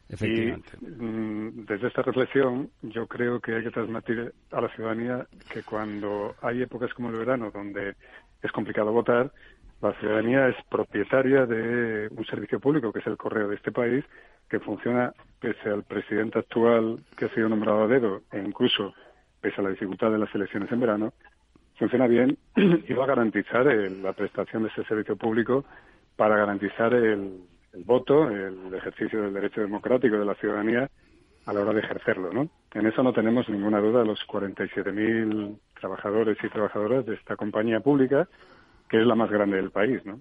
[0.08, 0.70] Efectivamente.
[0.80, 5.62] Y mm, desde esta reflexión, yo creo que hay que transmitir a la ciudadanía que
[5.62, 7.94] cuando hay épocas como el verano, donde
[8.42, 9.30] es complicado votar,
[9.80, 14.04] la ciudadanía es propietaria de un servicio público, que es el correo de este país,
[14.48, 18.94] que funciona pese al presidente actual que ha sido nombrado a dedo, e incluso
[19.40, 21.12] pese a la dificultad de las elecciones en verano,
[21.76, 25.64] funciona bien y va a garantizar el- la prestación de ese servicio público
[26.16, 27.40] para garantizar el,
[27.72, 30.88] el voto, el ejercicio del derecho democrático de la ciudadanía
[31.46, 32.48] a la hora de ejercerlo, ¿no?
[32.74, 38.28] En eso no tenemos ninguna duda los 47.000 trabajadores y trabajadoras de esta compañía pública,
[38.88, 40.20] que es la más grande del país, ¿no?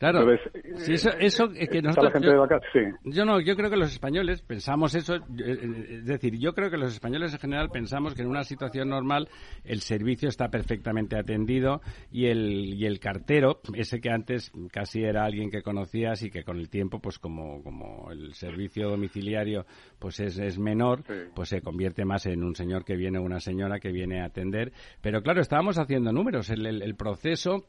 [0.00, 0.20] Claro.
[0.22, 2.94] Entonces, Sí, eso, eso es que ¿está nosotros- la gente yo- de vacaciones?
[3.04, 3.10] Sí.
[3.12, 6.70] Yo no, yo creo que los españoles pensamos eso, eh, eh, es decir, yo creo
[6.70, 9.28] que los españoles en general pensamos que en una situación normal
[9.62, 15.24] el servicio está perfectamente atendido y el, y el cartero, ese que antes casi era
[15.26, 19.66] alguien que conocías y que con el tiempo, pues como, como el servicio domiciliario
[19.98, 21.12] pues es, es menor, Sí.
[21.34, 24.24] pues se convierte más en un señor que viene o una señora que viene a
[24.24, 24.72] atender.
[25.02, 27.66] Pero claro, estábamos haciendo números, el, el- el proceso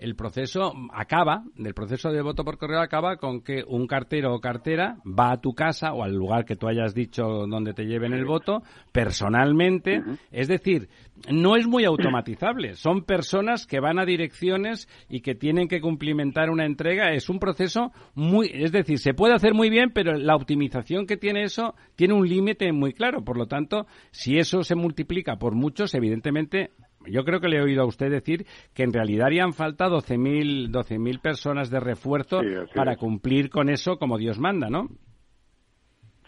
[0.00, 4.40] el proceso acaba, del proceso de voto por correo acaba con que un cartero o
[4.40, 8.14] cartera va a tu casa o al lugar que tú hayas dicho donde te lleven
[8.14, 10.02] el voto personalmente.
[10.30, 10.88] Es decir,
[11.30, 12.76] no es muy automatizable.
[12.76, 17.12] Son personas que van a direcciones y que tienen que cumplimentar una entrega.
[17.12, 21.18] Es un proceso muy, es decir, se puede hacer muy bien, pero la optimización que
[21.18, 23.22] tiene eso tiene un límite muy claro.
[23.22, 26.70] Por lo tanto, si eso se multiplica por muchos, evidentemente
[27.06, 30.68] yo creo que le he oído a usted decir que en realidad harían falta 12.000
[30.68, 32.40] 12 personas de refuerzo
[32.74, 34.88] para cumplir con eso como Dios manda, ¿no?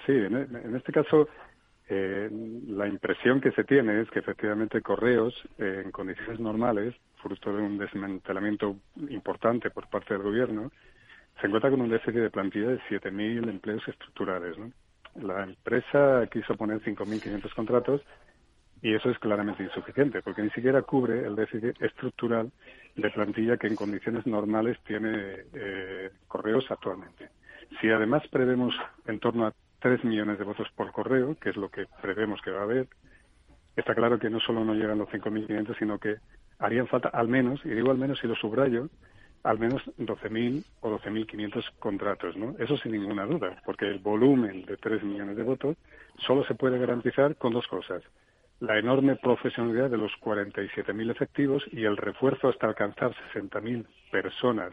[0.06, 1.28] Sí, en, este caso
[1.88, 2.28] eh,
[2.66, 7.62] la impresión que se tiene es que efectivamente Correos, eh, en condiciones normales, fruto de
[7.62, 8.76] un desmantelamiento
[9.10, 10.72] importante por parte del gobierno,
[11.40, 14.58] se encuentra con un déficit de plantilla de 7.000 empleos estructurales.
[14.58, 14.72] ¿no?
[15.20, 18.02] La empresa quiso poner 5.500 contratos
[18.82, 22.50] y eso es claramente insuficiente, porque ni siquiera cubre el déficit estructural
[22.96, 27.30] de plantilla que en condiciones normales tiene eh, Correos actualmente.
[27.80, 28.74] Si además prevemos
[29.06, 32.50] en torno a 3 millones de votos por correo, que es lo que prevemos que
[32.50, 32.88] va a haber,
[33.76, 36.16] está claro que no solo no llegan los 5.500, sino que
[36.58, 38.88] harían falta al menos, y digo al menos si lo subrayo,
[39.44, 42.54] al menos 12.000 o 12.500 contratos, ¿no?
[42.58, 45.76] Eso sin ninguna duda, porque el volumen de 3 millones de votos
[46.18, 48.02] solo se puede garantizar con dos cosas.
[48.62, 54.72] La enorme profesionalidad de los 47.000 efectivos y el refuerzo hasta alcanzar 60.000 personas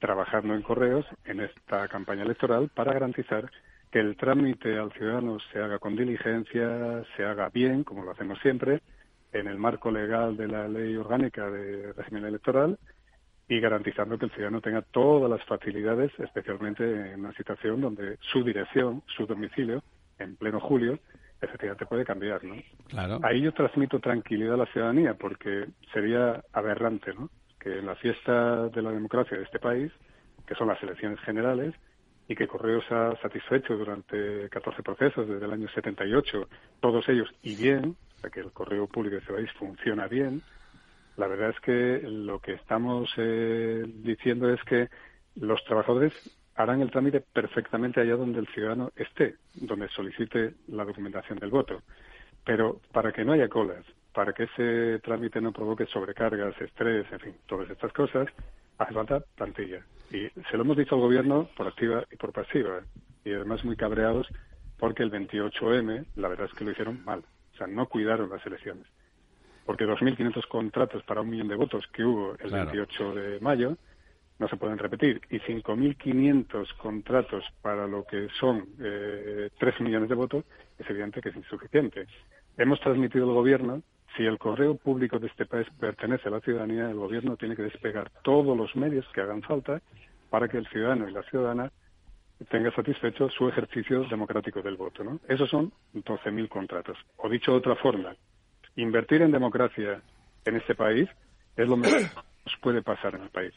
[0.00, 3.48] trabajando en correos en esta campaña electoral para garantizar
[3.92, 8.40] que el trámite al ciudadano se haga con diligencia, se haga bien, como lo hacemos
[8.40, 8.82] siempre,
[9.32, 12.76] en el marco legal de la ley orgánica de régimen electoral
[13.48, 18.42] y garantizando que el ciudadano tenga todas las facilidades, especialmente en una situación donde su
[18.42, 19.84] dirección, su domicilio,
[20.18, 20.98] en pleno julio,
[21.42, 22.54] efectivamente puede cambiar, ¿no?
[22.88, 23.20] Claro.
[23.22, 27.28] Ahí yo transmito tranquilidad a la ciudadanía porque sería aberrante, ¿no?
[27.58, 29.92] Que en la fiesta de la democracia de este país,
[30.46, 31.74] que son las elecciones generales,
[32.28, 36.48] y que Correos ha satisfecho durante 14 procesos desde el año 78,
[36.80, 40.40] todos ellos y bien, o sea que el correo público de este país funciona bien.
[41.16, 44.88] La verdad es que lo que estamos eh, diciendo es que
[45.34, 46.12] los trabajadores
[46.56, 51.82] harán el trámite perfectamente allá donde el ciudadano esté, donde solicite la documentación del voto.
[52.44, 57.20] Pero para que no haya colas, para que ese trámite no provoque sobrecargas, estrés, en
[57.20, 58.28] fin, todas estas cosas,
[58.78, 59.82] hace falta plantilla.
[60.10, 62.80] Y se lo hemos dicho al gobierno por activa y por pasiva.
[63.24, 64.28] Y además muy cabreados
[64.78, 67.22] porque el 28M, la verdad es que lo hicieron mal.
[67.54, 68.84] O sea, no cuidaron las elecciones.
[69.64, 73.76] Porque 2.500 contratos para un millón de votos que hubo el 28 de mayo
[74.42, 75.20] no se pueden repetir.
[75.30, 80.44] Y 5.500 contratos para lo que son eh, 3 millones de votos
[80.78, 82.06] es evidente que es insuficiente.
[82.58, 83.82] Hemos transmitido al gobierno
[84.16, 87.62] si el correo público de este país pertenece a la ciudadanía, el gobierno tiene que
[87.62, 89.80] despegar todos los medios que hagan falta
[90.28, 91.70] para que el ciudadano y la ciudadana
[92.50, 95.04] tenga satisfecho su ejercicio democrático del voto.
[95.04, 95.20] ¿no?
[95.28, 96.98] Esos son 12.000 contratos.
[97.16, 98.14] O dicho de otra forma,
[98.74, 100.02] invertir en democracia
[100.44, 101.08] en este país
[101.56, 103.54] es lo mejor que nos puede pasar en el país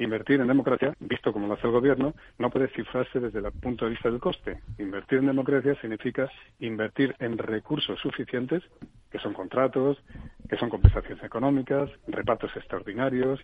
[0.00, 3.84] invertir en democracia, visto como lo hace el gobierno, no puede cifrarse desde el punto
[3.84, 4.60] de vista del coste.
[4.78, 8.62] Invertir en democracia significa invertir en recursos suficientes,
[9.10, 10.02] que son contratos,
[10.48, 13.40] que son compensaciones económicas, repartos extraordinarios,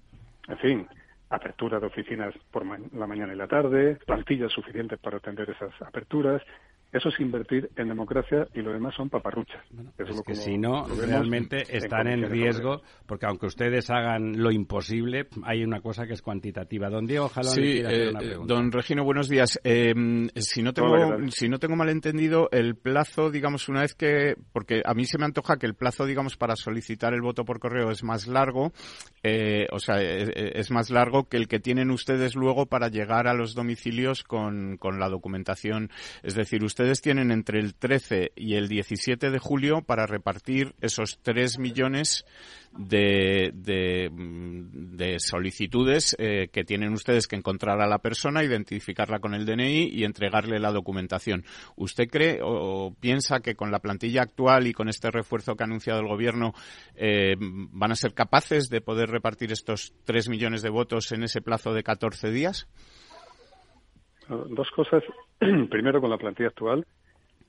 [0.49, 0.88] en fin,
[1.29, 6.42] apertura de oficinas por la mañana y la tarde, plantillas suficientes para atender esas aperturas,
[6.97, 9.63] eso es invertir en democracia y lo demás son paparruchas.
[9.99, 15.63] es, que si no, realmente están en riesgo, porque aunque ustedes hagan lo imposible, hay
[15.63, 16.89] una cosa que es cuantitativa.
[16.89, 18.13] Don Diego, ojalá sí, eh,
[18.45, 19.61] Don Regino, buenos días.
[19.65, 20.97] Em, si no tengo
[21.29, 25.25] si no tengo malentendido, el plazo, digamos, una vez que, porque a mí se me
[25.25, 28.73] antoja que el plazo, digamos, para solicitar el voto por correo es más largo,
[29.23, 33.29] eh, o sea, es, es, más largo que el que tienen ustedes luego para llegar
[33.29, 35.91] a los domicilios con, con la documentación.
[36.23, 41.18] Es decir, ustedes tienen entre el 13 y el 17 de julio para repartir esos
[41.22, 42.25] 3 millones
[42.79, 49.46] de, de, solicitudes eh, que tienen ustedes que encontrar a la persona, identificarla con el
[49.46, 51.44] DNI y entregarle la documentación.
[51.77, 55.66] ¿Usted cree o, piensa que con la plantilla actual y con este refuerzo que ha
[55.66, 56.53] anunciado el Gobierno
[56.94, 61.40] eh, van a ser capaces de poder repartir estos 3 millones de votos en ese
[61.40, 62.68] plazo de 14 días?
[64.29, 65.03] Dos cosas.
[65.39, 66.87] Primero, con la plantilla actual,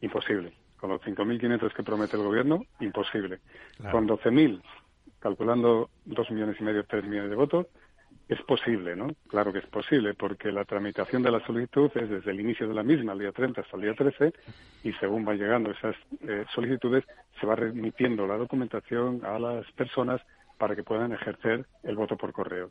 [0.01, 0.53] imposible.
[0.77, 3.39] Con los 5.500 que promete el gobierno, imposible.
[3.91, 4.61] Con 12.000,
[5.19, 7.67] calculando 2 millones y medio, 3 millones de votos,
[8.27, 9.07] es posible, ¿no?
[9.27, 12.73] Claro que es posible, porque la tramitación de la solicitud es desde el inicio de
[12.73, 14.33] la misma, el día 30 hasta el día 13,
[14.83, 15.95] y según van llegando esas
[16.27, 17.05] eh, solicitudes,
[17.39, 20.21] se va remitiendo la documentación a las personas
[20.57, 22.69] para que puedan ejercer el voto por correo.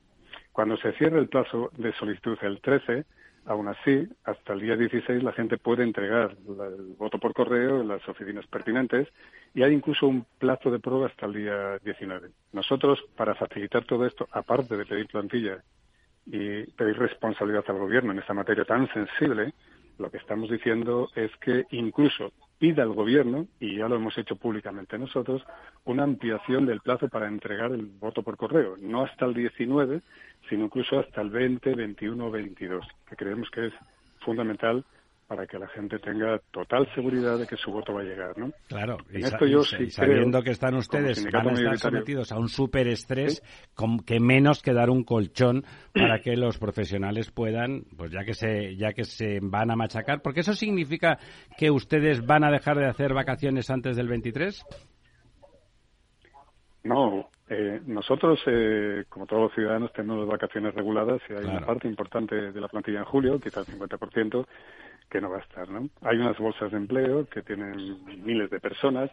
[0.53, 3.05] Cuando se cierre el plazo de solicitud el 13,
[3.47, 7.89] aún así, hasta el día 16 la gente puede entregar el voto por correo en
[7.89, 9.09] las oficinas pertinentes
[9.55, 12.29] y hay incluso un plazo de prueba hasta el día 19.
[12.53, 15.63] Nosotros, para facilitar todo esto, aparte de pedir plantilla
[16.27, 19.55] y pedir responsabilidad al gobierno en esta materia tan sensible,
[19.99, 24.37] lo que estamos diciendo es que incluso pida al gobierno, y ya lo hemos hecho
[24.37, 25.43] públicamente nosotros,
[25.85, 30.01] una ampliación del plazo para entregar el voto por correo, no hasta el 19,
[30.49, 33.73] sino incluso hasta el 20, 21 o 22, que creemos que es
[34.21, 34.85] fundamental
[35.27, 38.53] para que la gente tenga total seguridad de que su voto va a llegar, ¿no?
[38.69, 39.23] Claro, y,
[39.91, 43.43] sabiendo que están ustedes, van a estar sometidos a un superestrés,
[44.07, 48.77] que menos que dar un colchón para que los profesionales puedan, pues ya que se,
[48.77, 51.19] ya que se van a machacar, porque eso significa
[51.59, 54.65] que ustedes van a dejar de hacer vacaciones antes del 23.
[56.85, 61.89] No, eh, nosotros, eh, como todos los ciudadanos, tenemos vacaciones reguladas y hay una parte
[61.89, 64.47] importante de la plantilla en julio, quizás el 50%,
[65.11, 65.89] que no va a estar, ¿no?
[66.03, 69.11] Hay unas bolsas de empleo que tienen miles de personas,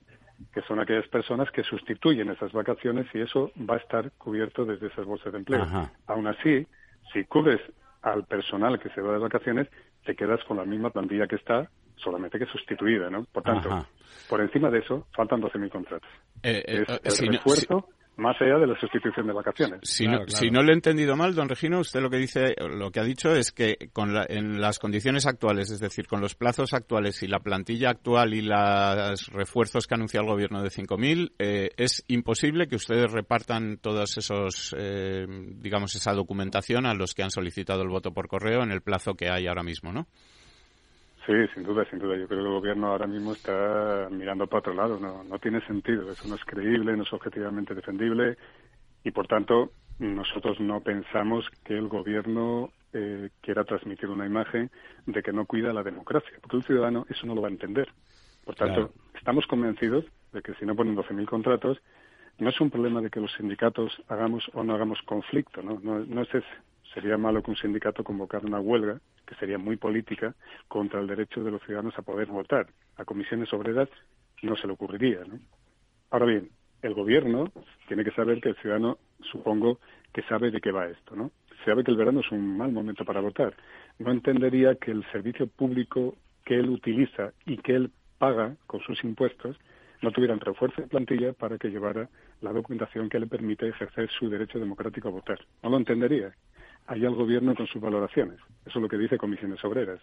[0.54, 4.88] que son aquellas personas que sustituyen esas vacaciones y eso va a estar cubierto desde
[4.88, 5.66] esas bolsas de empleo.
[6.08, 6.66] Aún así,
[7.12, 7.62] si cubres
[8.02, 9.68] al personal que se va de vacaciones,
[10.06, 13.26] te quedas con la misma plantilla que está, solamente que sustituida, ¿no?
[13.26, 13.86] Por tanto,
[14.28, 16.10] por encima de eso, faltan 12.000 contratos.
[16.42, 17.88] Eh, eh, es el refuerzo
[18.18, 19.80] más allá de la sustitución de vacaciones.
[19.84, 22.92] Si, no, si no lo he entendido mal, don Regino, usted lo que dice, lo
[22.92, 26.74] que ha dicho es que con en las condiciones actuales, es decir, con los plazos
[26.74, 31.72] actuales y la plantilla actual y los refuerzos que anuncia el gobierno de 5.000, eh,
[31.78, 37.32] es imposible que ustedes repartan todos esos, eh, digamos, esa documentación a los que han
[37.32, 40.08] solicitado el voto por correo en el plazo que hay ahora mismo, ¿no?
[41.26, 42.18] Sí, sin duda, sin duda.
[42.18, 45.00] Yo creo que el gobierno ahora mismo está mirando para otro lado.
[45.00, 46.12] No, no tiene sentido.
[46.12, 48.38] Eso no es creíble, no es objetivamente defendible
[49.04, 54.70] y, por tanto, nosotros no pensamos que el gobierno eh, quiera transmitir una imagen
[55.06, 57.90] de que no cuida la democracia, porque el ciudadano eso no lo va a entender.
[58.44, 61.82] Por tanto, estamos convencidos de que si no ponen 12.000 contratos,
[62.40, 65.80] no es un problema de que los sindicatos hagamos o no hagamos conflicto, ¿no?
[65.82, 66.46] No, no es ese.
[66.94, 70.36] Sería malo que un sindicato convocara una huelga, que sería muy política,
[70.68, 72.68] contra el derecho de los ciudadanos a poder votar.
[72.98, 73.90] A comisiones obreras
[74.44, 75.22] no se le ocurriría.
[75.26, 75.40] ¿no?
[76.12, 76.50] Ahora bien,
[76.82, 77.52] el gobierno
[77.88, 79.00] tiene que saber que el ciudadano,
[79.32, 79.80] supongo,
[80.14, 81.16] que sabe de qué va esto.
[81.16, 81.32] ¿no?
[81.66, 83.56] Sabe que el verano es un mal momento para votar.
[83.98, 86.16] No entendería que el servicio público
[86.46, 89.58] que él utiliza y que él paga con sus impuestos
[90.02, 92.10] no tuvieran refuerzo de plantilla para que llevara
[92.42, 95.40] la documentación que le permite ejercer su derecho democrático a votar.
[95.64, 96.34] No lo entendería
[96.88, 98.40] allá el gobierno con sus valoraciones.
[98.66, 100.00] Eso es lo que dice Comisiones Obreras.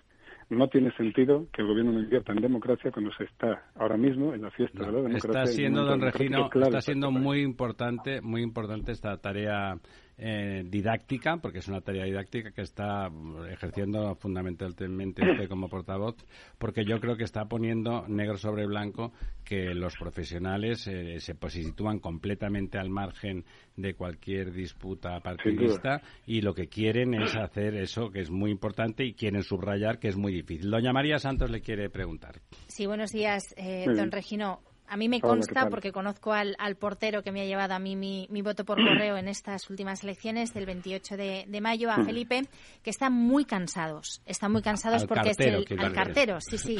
[0.48, 4.34] No tiene sentido que el gobierno no invierta en democracia cuando se está ahora mismo
[4.34, 5.30] en la fiesta de la democracia.
[5.30, 9.78] Está siendo, don Regino, está siendo muy importante, muy importante esta tarea
[10.22, 13.10] eh, didáctica, porque es una tarea didáctica que está
[13.50, 16.14] ejerciendo fundamentalmente usted como portavoz,
[16.58, 19.12] porque yo creo que está poniendo negro sobre blanco
[19.44, 23.46] que los profesionales eh, se pues, sitúan completamente al margen
[23.76, 29.04] de cualquier disputa partidista y lo que quieren es hacer eso que es muy importante
[29.04, 30.70] y quieren subrayar que es muy difícil.
[30.70, 32.40] Doña María Santos le quiere preguntar.
[32.66, 34.60] Sí, buenos días, eh, don Regino.
[34.90, 38.42] A mí me consta, porque conozco al, portero que me ha llevado a mí mi,
[38.42, 42.06] voto por correo en estas últimas elecciones del 28 de, mayo, a mm.
[42.06, 42.48] Felipe,
[42.82, 44.20] que están muy cansados.
[44.26, 46.76] Están muy cansados porque es el, al cartero, sí, sí.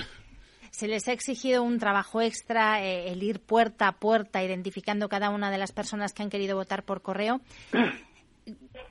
[0.72, 5.30] Se les ha exigido un trabajo extra, eh, el ir puerta a puerta identificando cada
[5.30, 7.40] una de las personas que han querido votar por correo.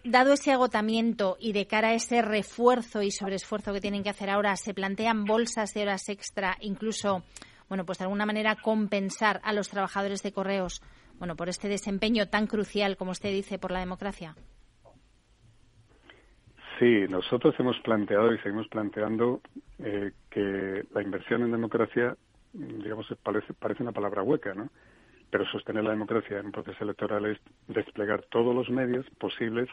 [0.05, 4.29] Dado ese agotamiento y de cara a ese refuerzo y sobreesfuerzo que tienen que hacer
[4.29, 7.25] ahora, ¿se plantean bolsas de horas extra, incluso
[7.69, 10.81] bueno, pues de alguna manera compensar a los trabajadores de correos,
[11.19, 14.35] bueno, por este desempeño tan crucial, como usted dice, por la democracia?
[16.79, 19.41] Sí, nosotros hemos planteado y seguimos planteando
[19.79, 22.15] eh, que la inversión en democracia,
[22.53, 24.69] digamos, parece, parece una palabra hueca, ¿no?
[25.29, 29.67] Pero sostener la democracia en un proceso electoral es desplegar todos los medios posibles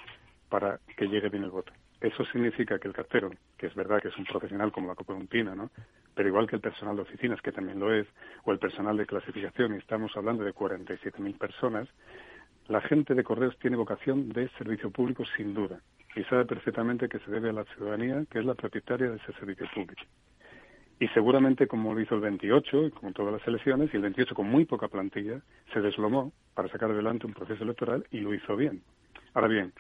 [0.57, 1.71] para que llegue bien el voto.
[2.01, 5.13] Eso significa que el cartero, que es verdad que es un profesional como la Copa
[5.13, 5.71] ¿no?
[6.15, 8.07] pero igual que el personal de oficinas, que también lo es,
[8.45, 11.87] o el personal de clasificación, y estamos hablando de 47.000 personas,
[12.69, 15.79] la gente de correos tiene vocación de servicio público sin duda,
[16.15, 19.35] y sabe perfectamente que se debe a la ciudadanía, que es la propietaria de ese
[19.35, 20.05] servicio público.
[20.99, 24.49] Y seguramente, como lo hizo el 28, como todas las elecciones, y el 28 con
[24.49, 25.39] muy poca plantilla,
[25.75, 28.81] se deslomó para sacar adelante un proceso electoral y lo hizo bien.
[29.35, 29.75] Ahora bien,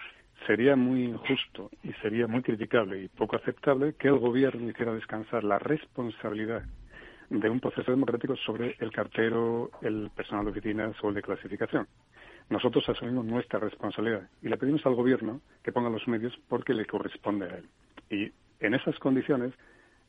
[0.47, 5.45] sería muy injusto y sería muy criticable y poco aceptable que el gobierno hiciera descansar
[5.45, 6.63] la responsabilidad
[7.31, 11.87] de un proceso democrático sobre el cartero, el personal de oficinas o el de clasificación.
[12.49, 16.87] nosotros asumimos nuestra responsabilidad y le pedimos al gobierno que ponga los medios porque le
[16.87, 17.65] corresponde a él.
[18.11, 18.33] Y
[18.65, 19.53] en esas condiciones,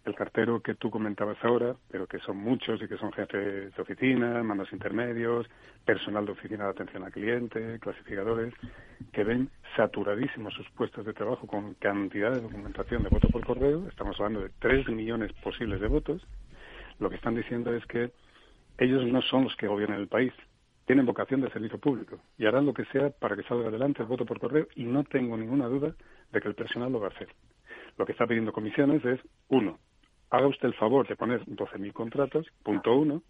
[0.07, 3.81] el cartero que tú comentabas ahora, pero que son muchos y que son jefes de
[3.81, 5.47] oficina, mandos intermedios,
[5.85, 8.53] personal de oficina de atención al cliente, clasificadores,
[9.11, 13.87] que ven saturadísimos sus puestos de trabajo con cantidad de documentación de voto por correo,
[13.89, 16.25] estamos hablando de tres millones posibles de votos,
[16.99, 18.11] lo que están diciendo es que
[18.77, 20.33] ellos no son los que gobiernan el país,
[20.85, 24.07] tienen vocación de servicio público y harán lo que sea para que salga adelante el
[24.07, 25.93] voto por correo y no tengo ninguna duda
[26.31, 27.27] de que el personal lo va a hacer.
[27.97, 29.79] Lo que está pidiendo comisiones es, uno,
[30.29, 33.21] haga usted el favor de poner 12.000 contratos, punto uno.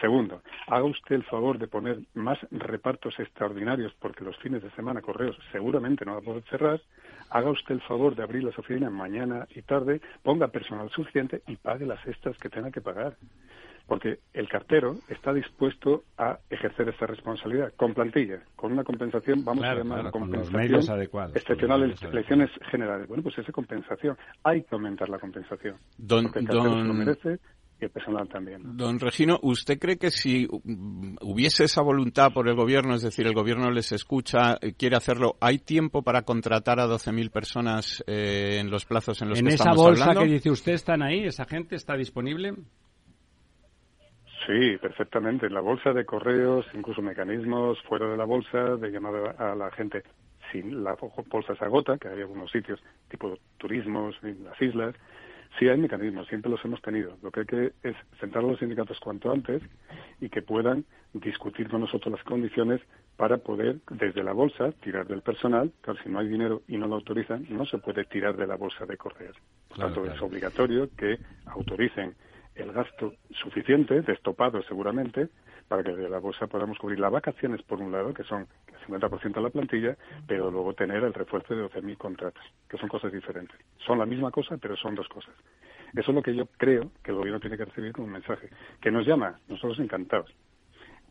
[0.00, 5.02] Segundo, haga usted el favor de poner más repartos extraordinarios porque los fines de semana
[5.02, 6.80] correos seguramente no va a poder cerrar.
[7.30, 11.56] Haga usted el favor de abrir las oficinas mañana y tarde, ponga personal suficiente y
[11.56, 13.16] pague las extras que tenga que pagar
[13.86, 19.64] porque el cartero está dispuesto a ejercer esta responsabilidad con plantilla, con una compensación, vamos
[19.64, 20.80] a llamar compensación
[21.34, 23.08] excepcional en elecciones generales.
[23.08, 25.76] Bueno, pues esa compensación, hay que aumentar la compensación.
[25.96, 27.38] Don, porque el cartero se lo merece
[27.80, 28.76] y el personal también.
[28.76, 30.48] Don Regino, ¿usted cree que si
[31.20, 35.58] hubiese esa voluntad por el gobierno, es decir, el gobierno les escucha, quiere hacerlo, hay
[35.58, 39.88] tiempo para contratar a 12.000 personas eh, en los plazos en los que estamos hablando?
[39.88, 41.24] ¿En esa bolsa que dice usted están ahí?
[41.24, 42.54] ¿Esa gente está disponible?
[44.46, 45.46] Sí, perfectamente.
[45.46, 49.70] En la bolsa de correos, incluso mecanismos fuera de la bolsa de llamar a la
[49.70, 50.02] gente.
[50.50, 50.96] Si la
[51.28, 54.94] bolsa se agota, que hay algunos sitios tipo turismos en las islas,
[55.58, 57.16] sí hay mecanismos, siempre los hemos tenido.
[57.22, 59.62] Lo que hay que es sentar a los sindicatos cuanto antes
[60.20, 62.80] y que puedan discutir con nosotros las condiciones
[63.16, 65.70] para poder, desde la bolsa, tirar del personal.
[65.82, 68.56] Claro, si no hay dinero y no lo autorizan, no se puede tirar de la
[68.56, 69.36] bolsa de correos.
[69.68, 72.14] Por tanto, es obligatorio que autoricen
[72.54, 75.28] el gasto suficiente, destopado seguramente,
[75.68, 78.86] para que de la bolsa podamos cubrir las vacaciones, por un lado, que son el
[78.86, 79.96] 50% de la plantilla,
[80.26, 83.56] pero luego tener el refuerzo de 12.000 contratos, que son cosas diferentes.
[83.86, 85.34] Son la misma cosa, pero son dos cosas.
[85.94, 88.48] Eso es lo que yo creo que el gobierno tiene que recibir como mensaje.
[88.80, 90.30] Que nos llama, nosotros encantados.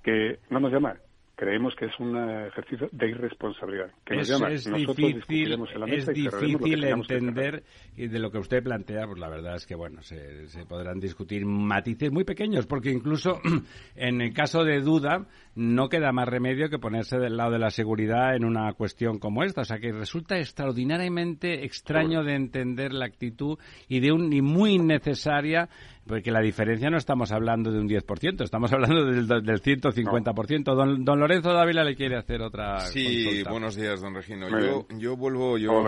[0.03, 0.95] Que no nos llama,
[1.41, 2.15] creemos que es un
[2.45, 3.89] ejercicio de irresponsabilidad.
[4.05, 4.27] Que es,
[4.71, 7.63] difícil, es difícil entender
[7.97, 10.99] y de lo que usted plantea, pues la verdad es que bueno, se, se, podrán
[10.99, 13.41] discutir matices muy pequeños, porque incluso
[13.95, 15.25] en el caso de duda
[15.55, 19.43] no queda más remedio que ponerse del lado de la seguridad en una cuestión como
[19.43, 24.41] esta, o sea que resulta extraordinariamente extraño de entender la actitud y de un y
[24.41, 25.69] muy innecesaria
[26.05, 30.75] porque la diferencia no estamos hablando de un 10%, estamos hablando del, del 150%.
[30.75, 34.49] Don, don Lorenzo Dávila le quiere hacer otra Sí, buenos días, don Regino.
[34.49, 35.83] Yo, yo vuelvo, yo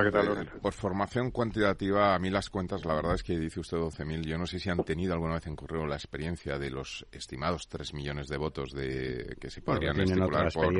[0.61, 4.37] por formación cuantitativa, a mí las cuentas, la verdad es que dice usted 12.000, yo
[4.37, 7.93] no sé si han tenido alguna vez en correo la experiencia de los estimados 3
[7.93, 10.73] millones de votos de que se podrían estipular por,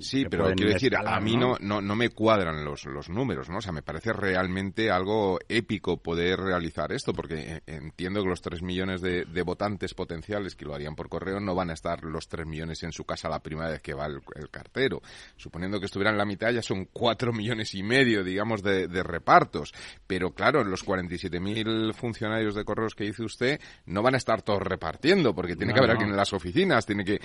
[0.00, 1.56] Sí, pero quiero decir, a mí ¿no?
[1.60, 3.58] no, no, me cuadran los, los números, ¿no?
[3.58, 8.62] O sea, me parece realmente algo épico poder realizar esto, porque entiendo que los 3
[8.62, 12.46] millones de, votantes potenciales que lo harían por correo, no van a estar los 3
[12.46, 15.02] millones en su casa la primera vez que va el, cartero.
[15.36, 19.74] Suponiendo que estuvieran la mitad, ya son 4 millones y medio, digamos, de, repartos.
[20.06, 24.62] Pero claro, los 47.000 funcionarios de correos que dice usted, no van a estar todos
[24.62, 27.20] repartiendo, porque tiene que haber alguien en las oficinas, tiene que...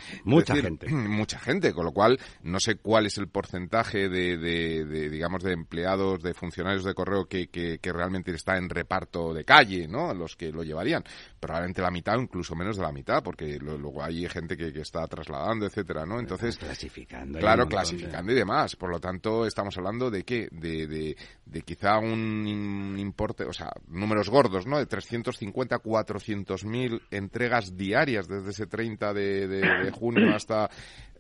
[0.50, 0.90] Mucha gente.
[0.92, 6.22] Mucha gente, con lo cual no sé cuál es el porcentaje de, digamos, de empleados,
[6.22, 10.14] de funcionarios de correo que, que, que realmente está en reparto de calle, ¿no?
[10.14, 11.04] Los que lo llevarían
[11.40, 15.08] probablemente la mitad o incluso menos de la mitad, porque luego hay gente que, está
[15.08, 16.20] trasladando, etcétera, ¿no?
[16.20, 17.40] Entonces, clasificando.
[17.40, 18.76] Claro, clasificando y demás.
[18.76, 20.48] Por lo tanto, estamos hablando de qué?
[20.52, 21.16] De,
[21.46, 24.78] de, quizá un, importe, o sea, números gordos, ¿no?
[24.78, 30.70] De 350, 400 mil entregas diarias desde ese 30 de, junio hasta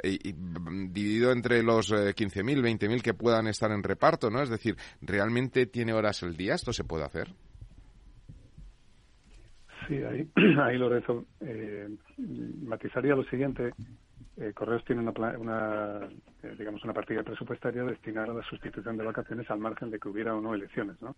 [0.03, 4.41] y, dividido entre los 15.000, eh, 20.000 que puedan estar en reparto, ¿no?
[4.41, 6.55] Es decir, ¿realmente tiene horas el día?
[6.55, 7.33] ¿Esto se puede hacer?
[9.89, 10.29] Sí, ahí,
[10.61, 11.89] ahí Lorenzo, eh,
[12.63, 13.73] matizaría lo siguiente.
[14.37, 16.05] Eh, Correos tiene una, una
[16.43, 20.07] eh, digamos, una partida presupuestaria destinada a la sustitución de vacaciones al margen de que
[20.07, 21.15] hubiera o no elecciones, ¿no?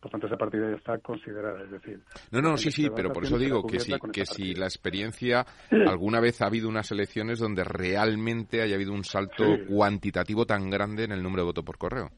[0.00, 2.00] Por tanto, esa partida ya está considerada, es decir...
[2.32, 6.20] No, no, sí, sí, pero por eso digo que, si, que si la experiencia, alguna
[6.20, 11.12] vez ha habido unas elecciones donde realmente haya habido un salto cuantitativo tan grande en
[11.12, 12.10] el número de voto por correo.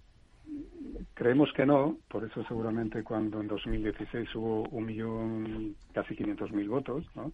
[1.22, 6.68] Creemos que no, por eso seguramente cuando en 2016 hubo un millón, casi 500 mil
[6.68, 7.30] votos, ¿no?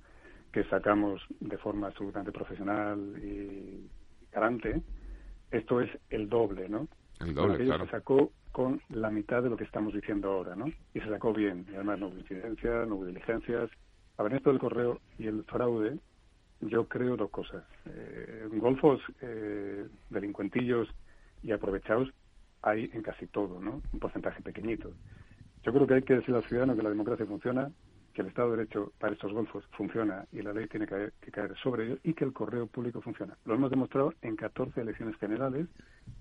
[0.52, 3.88] que sacamos de forma absolutamente profesional y
[4.30, 4.82] garante,
[5.50, 6.86] esto es el doble, ¿no?
[7.20, 7.86] El doble, claro.
[7.86, 10.66] Se sacó con la mitad de lo que estamos diciendo ahora, ¿no?
[10.66, 13.70] Y se sacó bien, y además no hubo incidencias, no hubo diligencias.
[14.18, 15.98] A ver, esto del correo y el fraude
[16.60, 17.64] yo creo dos cosas.
[17.86, 20.88] Eh, golfos eh, delincuentillos
[21.42, 22.12] y aprovechados
[22.62, 23.82] hay en casi todo, ¿no?
[23.92, 24.92] Un porcentaje pequeñito.
[25.62, 27.70] Yo creo que hay que decirle al ciudadano que la democracia funciona,
[28.14, 31.56] que el Estado de Derecho para estos golfos funciona y la ley tiene que caer,
[31.62, 33.36] sobre ello y que el correo público funciona.
[33.44, 35.68] Lo hemos demostrado en 14 elecciones generales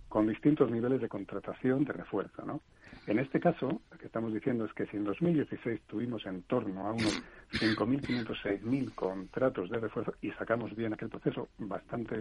[0.08, 2.62] con distintos niveles de contratación, de refuerzo, ¿no?
[3.08, 6.88] En este caso, lo que estamos diciendo es que si en 2016 tuvimos en torno
[6.88, 7.22] a unos
[7.54, 12.16] 5.500, 6.000 contratos de refuerzo y sacamos bien aquel proceso bastante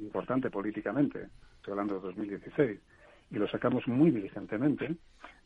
[0.00, 2.80] importante políticamente, estoy hablando de 2016,
[3.30, 4.96] y lo sacamos muy diligentemente,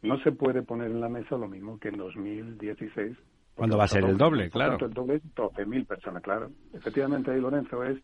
[0.03, 3.16] no se puede poner en la mesa lo mismo que en 2016.
[3.55, 4.49] ¿Cuándo va a ser el doble?
[4.51, 4.78] Claro.
[4.85, 6.51] El doble es 12.000 personas, claro.
[6.72, 7.99] Efectivamente, ahí Lorenzo es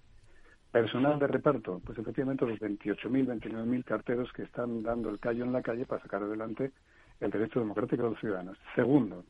[0.70, 1.80] personal de reparto.
[1.84, 6.02] Pues efectivamente los 28.000, 29.000 carteros que están dando el callo en la calle para
[6.02, 6.72] sacar adelante
[7.20, 8.58] el derecho democrático de los ciudadanos.
[8.74, 9.24] Segundo,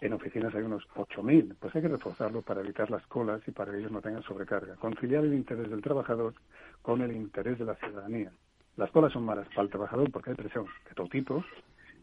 [0.00, 1.54] en oficinas hay unos 8.000.
[1.60, 4.74] Pues hay que reforzarlo para evitar las colas y para que ellos no tengan sobrecarga.
[4.76, 6.34] Conciliar el interés del trabajador
[6.82, 8.32] con el interés de la ciudadanía.
[8.80, 11.44] Las colas son malas para el trabajador porque hay presión de todo tipo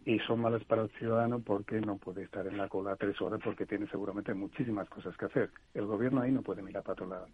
[0.06, 3.42] y son malas para el ciudadano porque no puede estar en la cola tres horas
[3.44, 5.50] porque tiene seguramente muchísimas cosas que hacer.
[5.74, 7.26] El gobierno ahí no puede mirar para otro lado.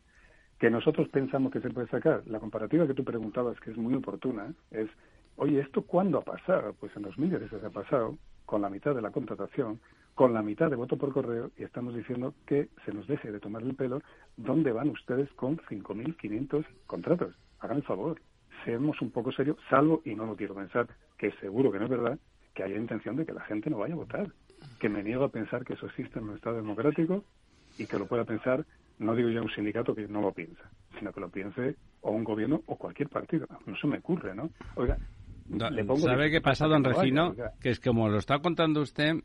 [0.57, 2.23] Que nosotros pensamos que se puede sacar.
[2.25, 4.89] La comparativa que tú preguntabas, que es muy oportuna, es,
[5.35, 6.73] oye, ¿esto cuándo ha pasado?
[6.79, 9.81] Pues en 2010 se ha pasado con la mitad de la contratación,
[10.15, 13.41] con la mitad de voto por correo y estamos diciendo que se nos deje de
[13.41, 14.01] tomar el pelo.
[14.37, 17.35] ¿Dónde van ustedes con 5.500 contratos?
[17.59, 18.21] Hagan el favor
[18.63, 20.87] seamos un poco serios, salvo, y no lo quiero pensar,
[21.17, 22.19] que seguro que no es verdad,
[22.53, 24.31] que haya intención de que la gente no vaya a votar.
[24.79, 27.23] Que me niego a pensar que eso existe en un Estado democrático
[27.77, 28.65] y que lo pueda pensar,
[28.99, 32.23] no digo yo un sindicato que no lo piensa, sino que lo piense o un
[32.23, 33.47] gobierno o cualquier partido.
[33.65, 34.49] No se me ocurre, ¿no?
[34.75, 34.97] Oiga,
[35.97, 37.35] ¿Sabe qué pasa, don Regino?
[37.59, 39.15] Que es como lo está contando usted,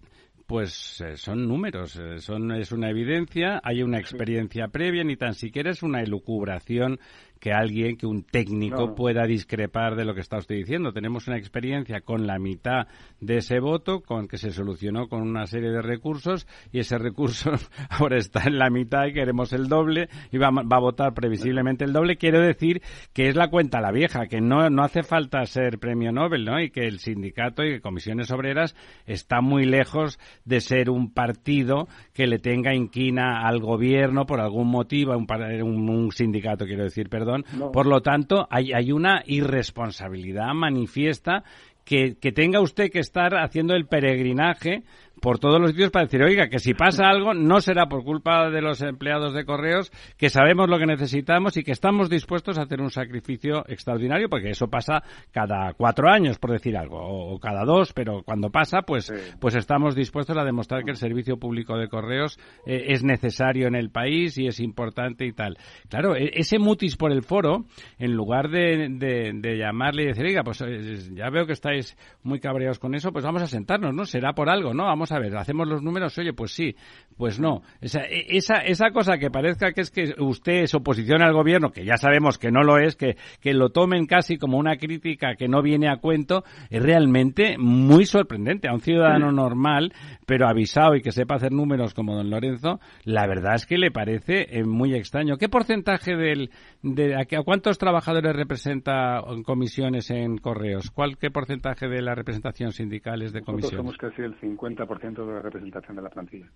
[0.46, 5.34] pues eh, son números, eh, son, es una evidencia, hay una experiencia previa, ni tan
[5.34, 6.98] siquiera es una elucubración
[7.38, 10.92] que alguien, que un técnico pueda discrepar de lo que está usted diciendo.
[10.92, 12.86] Tenemos una experiencia con la mitad
[13.20, 17.52] de ese voto, con que se solucionó con una serie de recursos y ese recurso
[17.90, 21.84] ahora está en la mitad y queremos el doble y va, va a votar previsiblemente
[21.84, 22.16] el doble.
[22.16, 22.82] Quiero decir
[23.12, 26.60] que es la cuenta la vieja, que no, no hace falta ser premio Nobel, ¿no?
[26.60, 28.74] Y que el sindicato y comisiones obreras
[29.06, 34.68] está muy lejos de ser un partido que le tenga inquina al gobierno por algún
[34.68, 35.26] motivo, un,
[35.62, 37.27] un, un sindicato, quiero decir, perdón
[37.72, 41.44] por lo tanto, hay, hay una irresponsabilidad manifiesta
[41.84, 44.82] que, que, tenga usted que estar haciendo el peregrinaje
[45.20, 48.50] por todos los sitios para decir, oiga, que si pasa algo no será por culpa
[48.50, 52.62] de los empleados de correos, que sabemos lo que necesitamos y que estamos dispuestos a
[52.62, 55.02] hacer un sacrificio extraordinario, porque eso pasa
[55.32, 59.94] cada cuatro años, por decir algo, o, cada dos, pero cuando pasa, pues, pues estamos
[59.94, 64.38] dispuestos a demostrar que el servicio público de correos eh, es necesario en el país
[64.38, 65.58] y es importante y tal.
[65.88, 67.64] Claro, e, ese mutis por el foro,
[67.98, 72.40] en lugar de, de, llamarle y decir, oiga, pues eh, ya veo que estáis muy
[72.40, 74.04] cabreados con eso, pues vamos a sentarnos, ¿no?
[74.04, 74.84] Será por algo, ¿no?
[74.84, 76.74] Vamos a ver, hacemos los números, oye, pues sí,
[77.16, 77.62] pues no.
[77.80, 81.84] Esa, esa, esa cosa que parezca que es que usted es oposición al gobierno, que
[81.84, 85.48] ya sabemos que no lo es, que, que lo tomen casi como una crítica que
[85.48, 88.68] no viene a cuento, es realmente muy sorprendente.
[88.68, 89.92] A un ciudadano normal,
[90.26, 93.90] pero avisado y que sepa hacer números como don Lorenzo, la verdad es que le
[93.90, 95.36] parece eh, muy extraño.
[95.36, 96.50] ¿Qué porcentaje del,
[96.82, 100.90] de, a, cuántos trabajadores representa en comisiones en correos?
[100.90, 103.76] ¿Cuál, qué porcentaje de la representación sindical es de comisiones?
[103.76, 106.50] somos casi el 50% de la representación de la plantilla.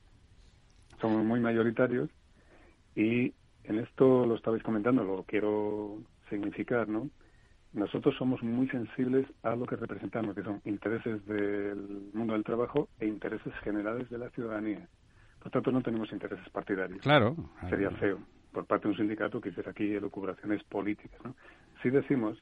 [1.01, 2.11] Somos muy mayoritarios
[2.95, 3.35] y
[3.65, 7.09] en esto lo estabais comentando, lo quiero significar, ¿no?
[7.73, 12.89] Nosotros somos muy sensibles a lo que representamos, que son intereses del mundo del trabajo
[13.01, 14.87] e intereses generales de la ciudadanía.
[15.41, 17.01] Por tanto, no tenemos intereses partidarios.
[17.01, 17.35] Claro.
[17.71, 18.19] Sería feo
[18.53, 21.19] por parte de un sindicato que hiciera aquí elucubraciones políticas.
[21.25, 21.35] ¿no?
[21.83, 22.39] Si decimos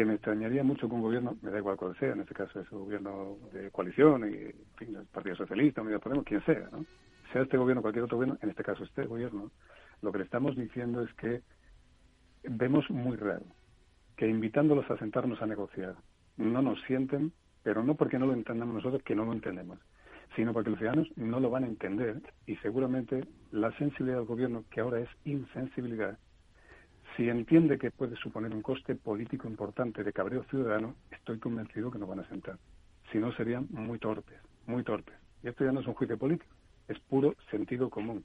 [0.00, 2.58] que me extrañaría mucho que un gobierno, me da igual cuál sea, en este caso
[2.58, 6.70] es un gobierno de coalición, y, en fin, el Partido Socialista, Unidos Podemos, quien sea,
[6.72, 6.86] ¿no?
[7.30, 9.50] Sea este gobierno cualquier otro gobierno, en este caso este gobierno,
[10.00, 11.42] lo que le estamos diciendo es que
[12.44, 13.44] vemos muy raro
[14.16, 15.96] que invitándolos a sentarnos a negociar
[16.38, 19.80] no nos sienten, pero no porque no lo entendamos nosotros, que no lo entendemos,
[20.34, 24.64] sino porque los ciudadanos no lo van a entender y seguramente la sensibilidad del gobierno,
[24.70, 26.18] que ahora es insensibilidad,
[27.20, 31.98] si entiende que puede suponer un coste político importante de cabreo ciudadano, estoy convencido que
[31.98, 32.56] no van a sentar.
[33.12, 35.14] Si no, serían muy torpes, muy torpes.
[35.42, 36.50] Y esto ya no es un juicio político,
[36.88, 38.24] es puro sentido común.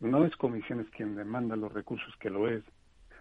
[0.00, 2.64] No es comisiones quien demanda los recursos, que lo es,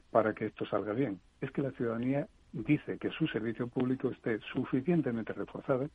[0.09, 1.19] para que esto salga bien.
[1.39, 5.87] Es que la ciudadanía dice que su servicio público esté suficientemente reforzado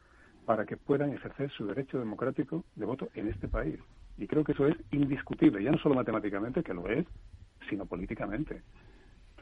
[0.47, 3.81] para que puedan ejercer su derecho democrático de voto en este país.
[4.19, 7.05] Y creo que eso es indiscutible, ya no solo matemáticamente, que lo es,
[7.69, 8.63] sino políticamente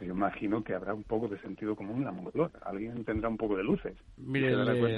[0.06, 2.50] yo imagino que habrá un poco de sentido común en la Moncloa.
[2.62, 3.96] Alguien tendrá un poco de luces.
[4.16, 4.56] Mire,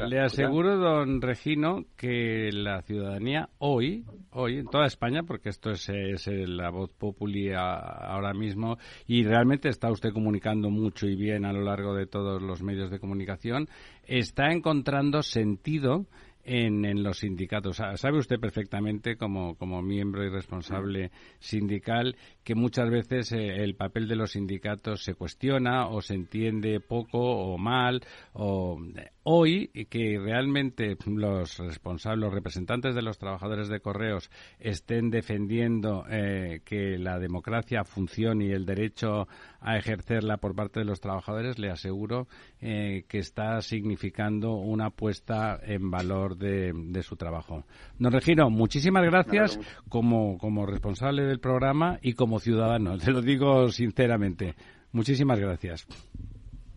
[0.08, 5.88] le, aseguro, don Regino, que la ciudadanía hoy, hoy en toda España, porque esto es,
[5.88, 8.76] es la voz populi ahora mismo,
[9.06, 12.90] y realmente está usted comunicando mucho y bien a lo largo de todos los medios
[12.90, 13.68] de comunicación,
[14.06, 16.06] está encontrando sentido
[16.44, 17.76] en, los sindicatos.
[17.76, 24.08] Sabe usted perfectamente, como, como miembro y responsable sindical, que muchas veces eh, el papel
[24.08, 28.02] de los sindicatos se cuestiona o se entiende poco o mal.
[28.32, 28.78] O,
[29.22, 36.60] hoy, que realmente los responsables, los representantes de los trabajadores de correos estén defendiendo eh,
[36.64, 39.28] que la democracia funcione y el derecho
[39.60, 42.28] a ejercerla por parte de los trabajadores, le aseguro
[42.60, 47.64] eh, que está significando una puesta en valor de, su trabajo.
[47.98, 53.70] Don Regino, muchísimas gracias como, como responsable del programa y como ciudadano, te lo digo
[53.70, 54.54] sinceramente.
[54.92, 55.86] Muchísimas gracias.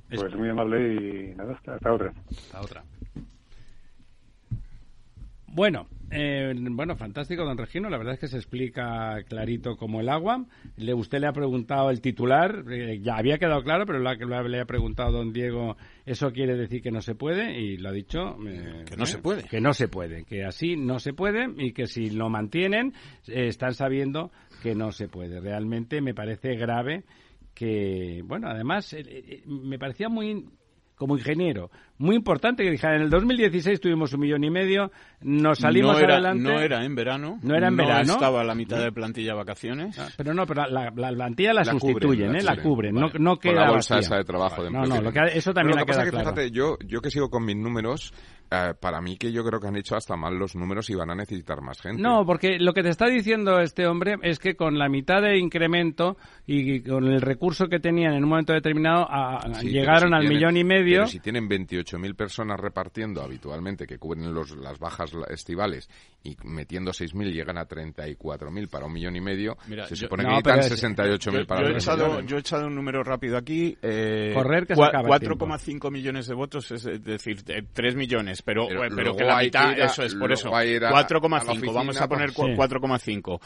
[0.10, 2.14] Pues muy amable y nada, hasta otra.
[2.30, 2.84] Hasta otra.
[5.48, 7.90] Bueno, eh, bueno, fantástico, don Regino.
[7.90, 10.46] La verdad es que se explica clarito como el agua.
[10.78, 14.62] Le, usted le ha preguntado el titular, eh, ya había quedado claro, pero la, le
[14.62, 18.38] ha preguntado don Diego, eso quiere decir que no se puede, y lo ha dicho.
[18.48, 19.44] Eh, que no se puede.
[19.44, 22.94] Que no se puede, que así no se puede, y que si lo mantienen,
[23.28, 25.40] están sabiendo que no se puede.
[25.40, 27.04] Realmente me parece grave
[27.54, 28.96] que, bueno, además
[29.46, 30.46] me parecía muy
[30.96, 31.70] como ingeniero.
[32.04, 34.92] Muy importante que dijeran, en el 2016 tuvimos un millón y medio,
[35.22, 36.44] nos salimos adelante.
[36.44, 37.40] No era en verano.
[37.42, 38.14] No era en verano.
[38.14, 39.98] estaba la mitad de plantilla vacaciones.
[39.98, 42.44] Ah, pero no, pero la, plantilla la, sustituyen, ¿eh?
[42.44, 42.94] la cubren.
[42.94, 45.86] No, no queda Con la bolsa esa de trabajo de No, no, eso también lo
[45.86, 48.14] que pasa es que, fíjate, yo, yo que sigo con mis números,
[48.52, 51.10] eh, para mí que yo creo que han hecho hasta mal los números y van
[51.10, 52.00] a necesitar más gente.
[52.00, 55.40] No, porque lo que te está diciendo este hombre es que con la mitad de
[55.40, 59.08] incremento y con el recurso que tenían en un momento determinado
[59.64, 60.98] llegaron al millón y medio.
[61.00, 61.48] Pero si tienen
[61.98, 65.90] 28.000 personas repartiendo habitualmente que cubren los, las bajas estivales
[66.24, 69.58] y metiendo 6.000 llegan a 34.000 para un millón y medio,
[69.88, 73.38] se supone que necesitan 68.000 para yo he, echado, yo he echado un número rápido
[73.38, 73.78] aquí.
[73.82, 79.40] Eh, Correr que 4,5 millones de votos, es decir, 3 millones pero, pero, que la
[79.40, 83.42] mitad, eso es, por eso, 4,5, vamos a poner 4,5.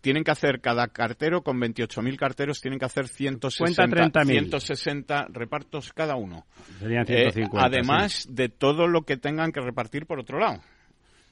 [0.00, 6.16] Tienen que hacer cada cartero, con 28.000 carteros, tienen que hacer 160, 160 repartos cada
[6.16, 6.46] uno.
[6.78, 7.58] Serían 150.
[7.58, 10.60] Eh, además de todo lo que tengan que repartir por otro lado.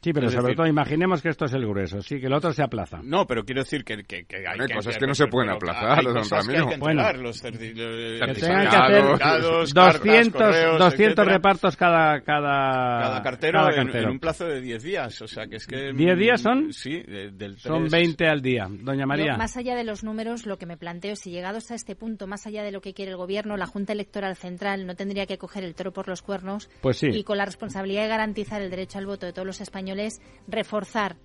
[0.03, 2.63] Sí, pero sobre todo imaginemos que esto es el grueso, sí, que el otro se
[2.63, 3.01] aplaza.
[3.03, 6.23] No, pero quiero decir que, que, que hay, cosas que, no se pueden aplazar, don
[6.29, 6.69] Ramiro.
[6.69, 14.09] Que bueno, los que tengan que hacer 200, 200 repartos cada, cada, cada cartero, En,
[14.09, 15.21] un plazo de 10 días.
[15.21, 15.93] O sea, que es que...
[15.93, 16.73] ¿10 días son?
[16.73, 18.69] Sí, del Son 20 al día.
[18.71, 19.37] Doña María.
[19.37, 22.47] más allá de los números, lo que me planteo, si llegados a este punto, más
[22.47, 25.63] allá de lo que quiere el Gobierno, la Junta Electoral Central no tendría que coger
[25.63, 27.09] el toro por los cuernos pues sí.
[27.09, 29.90] y con la responsabilidad de garantizar el derecho al voto de todos los españoles
[30.47, 31.17] reforzar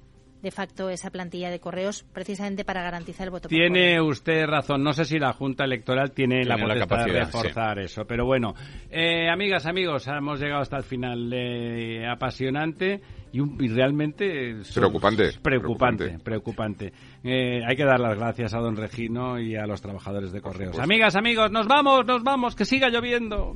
[0.46, 3.50] de facto esa plantilla de correos precisamente para garantizar el voto.
[3.50, 4.84] Tiene usted razón.
[4.84, 8.06] No sé si la Junta Electoral tiene, la, capacidad de reforzar eso.
[8.06, 8.54] Pero bueno,
[8.92, 11.34] eh, amigas, amigos, hemos llegado hasta el final.
[11.34, 13.02] Eh, apasionante
[13.32, 14.58] y, realmente...
[14.74, 15.32] Preocupante.
[15.42, 16.94] Preocupante, preocupante.
[17.24, 20.78] Eh, hay que dar las gracias a don Regino y a los trabajadores de correos.
[20.78, 23.56] Amigas, amigos, nos vamos, nos vamos, que siga lloviendo.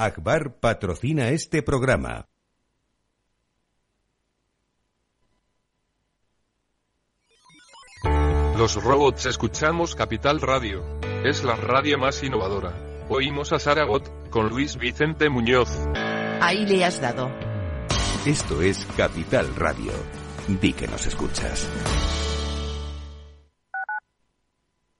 [0.00, 2.28] Akbar patrocina este programa.
[8.56, 10.84] Los robots escuchamos Capital Radio.
[11.24, 13.06] Es la radio más innovadora.
[13.08, 15.68] Oímos a Saragot, con Luis Vicente Muñoz.
[16.40, 17.28] Ahí le has dado.
[18.24, 19.90] Esto es Capital Radio.
[20.46, 21.68] Di que nos escuchas.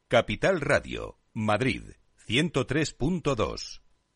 [0.09, 1.85] Capital Radio, Madrid,
[2.27, 3.81] 103.2.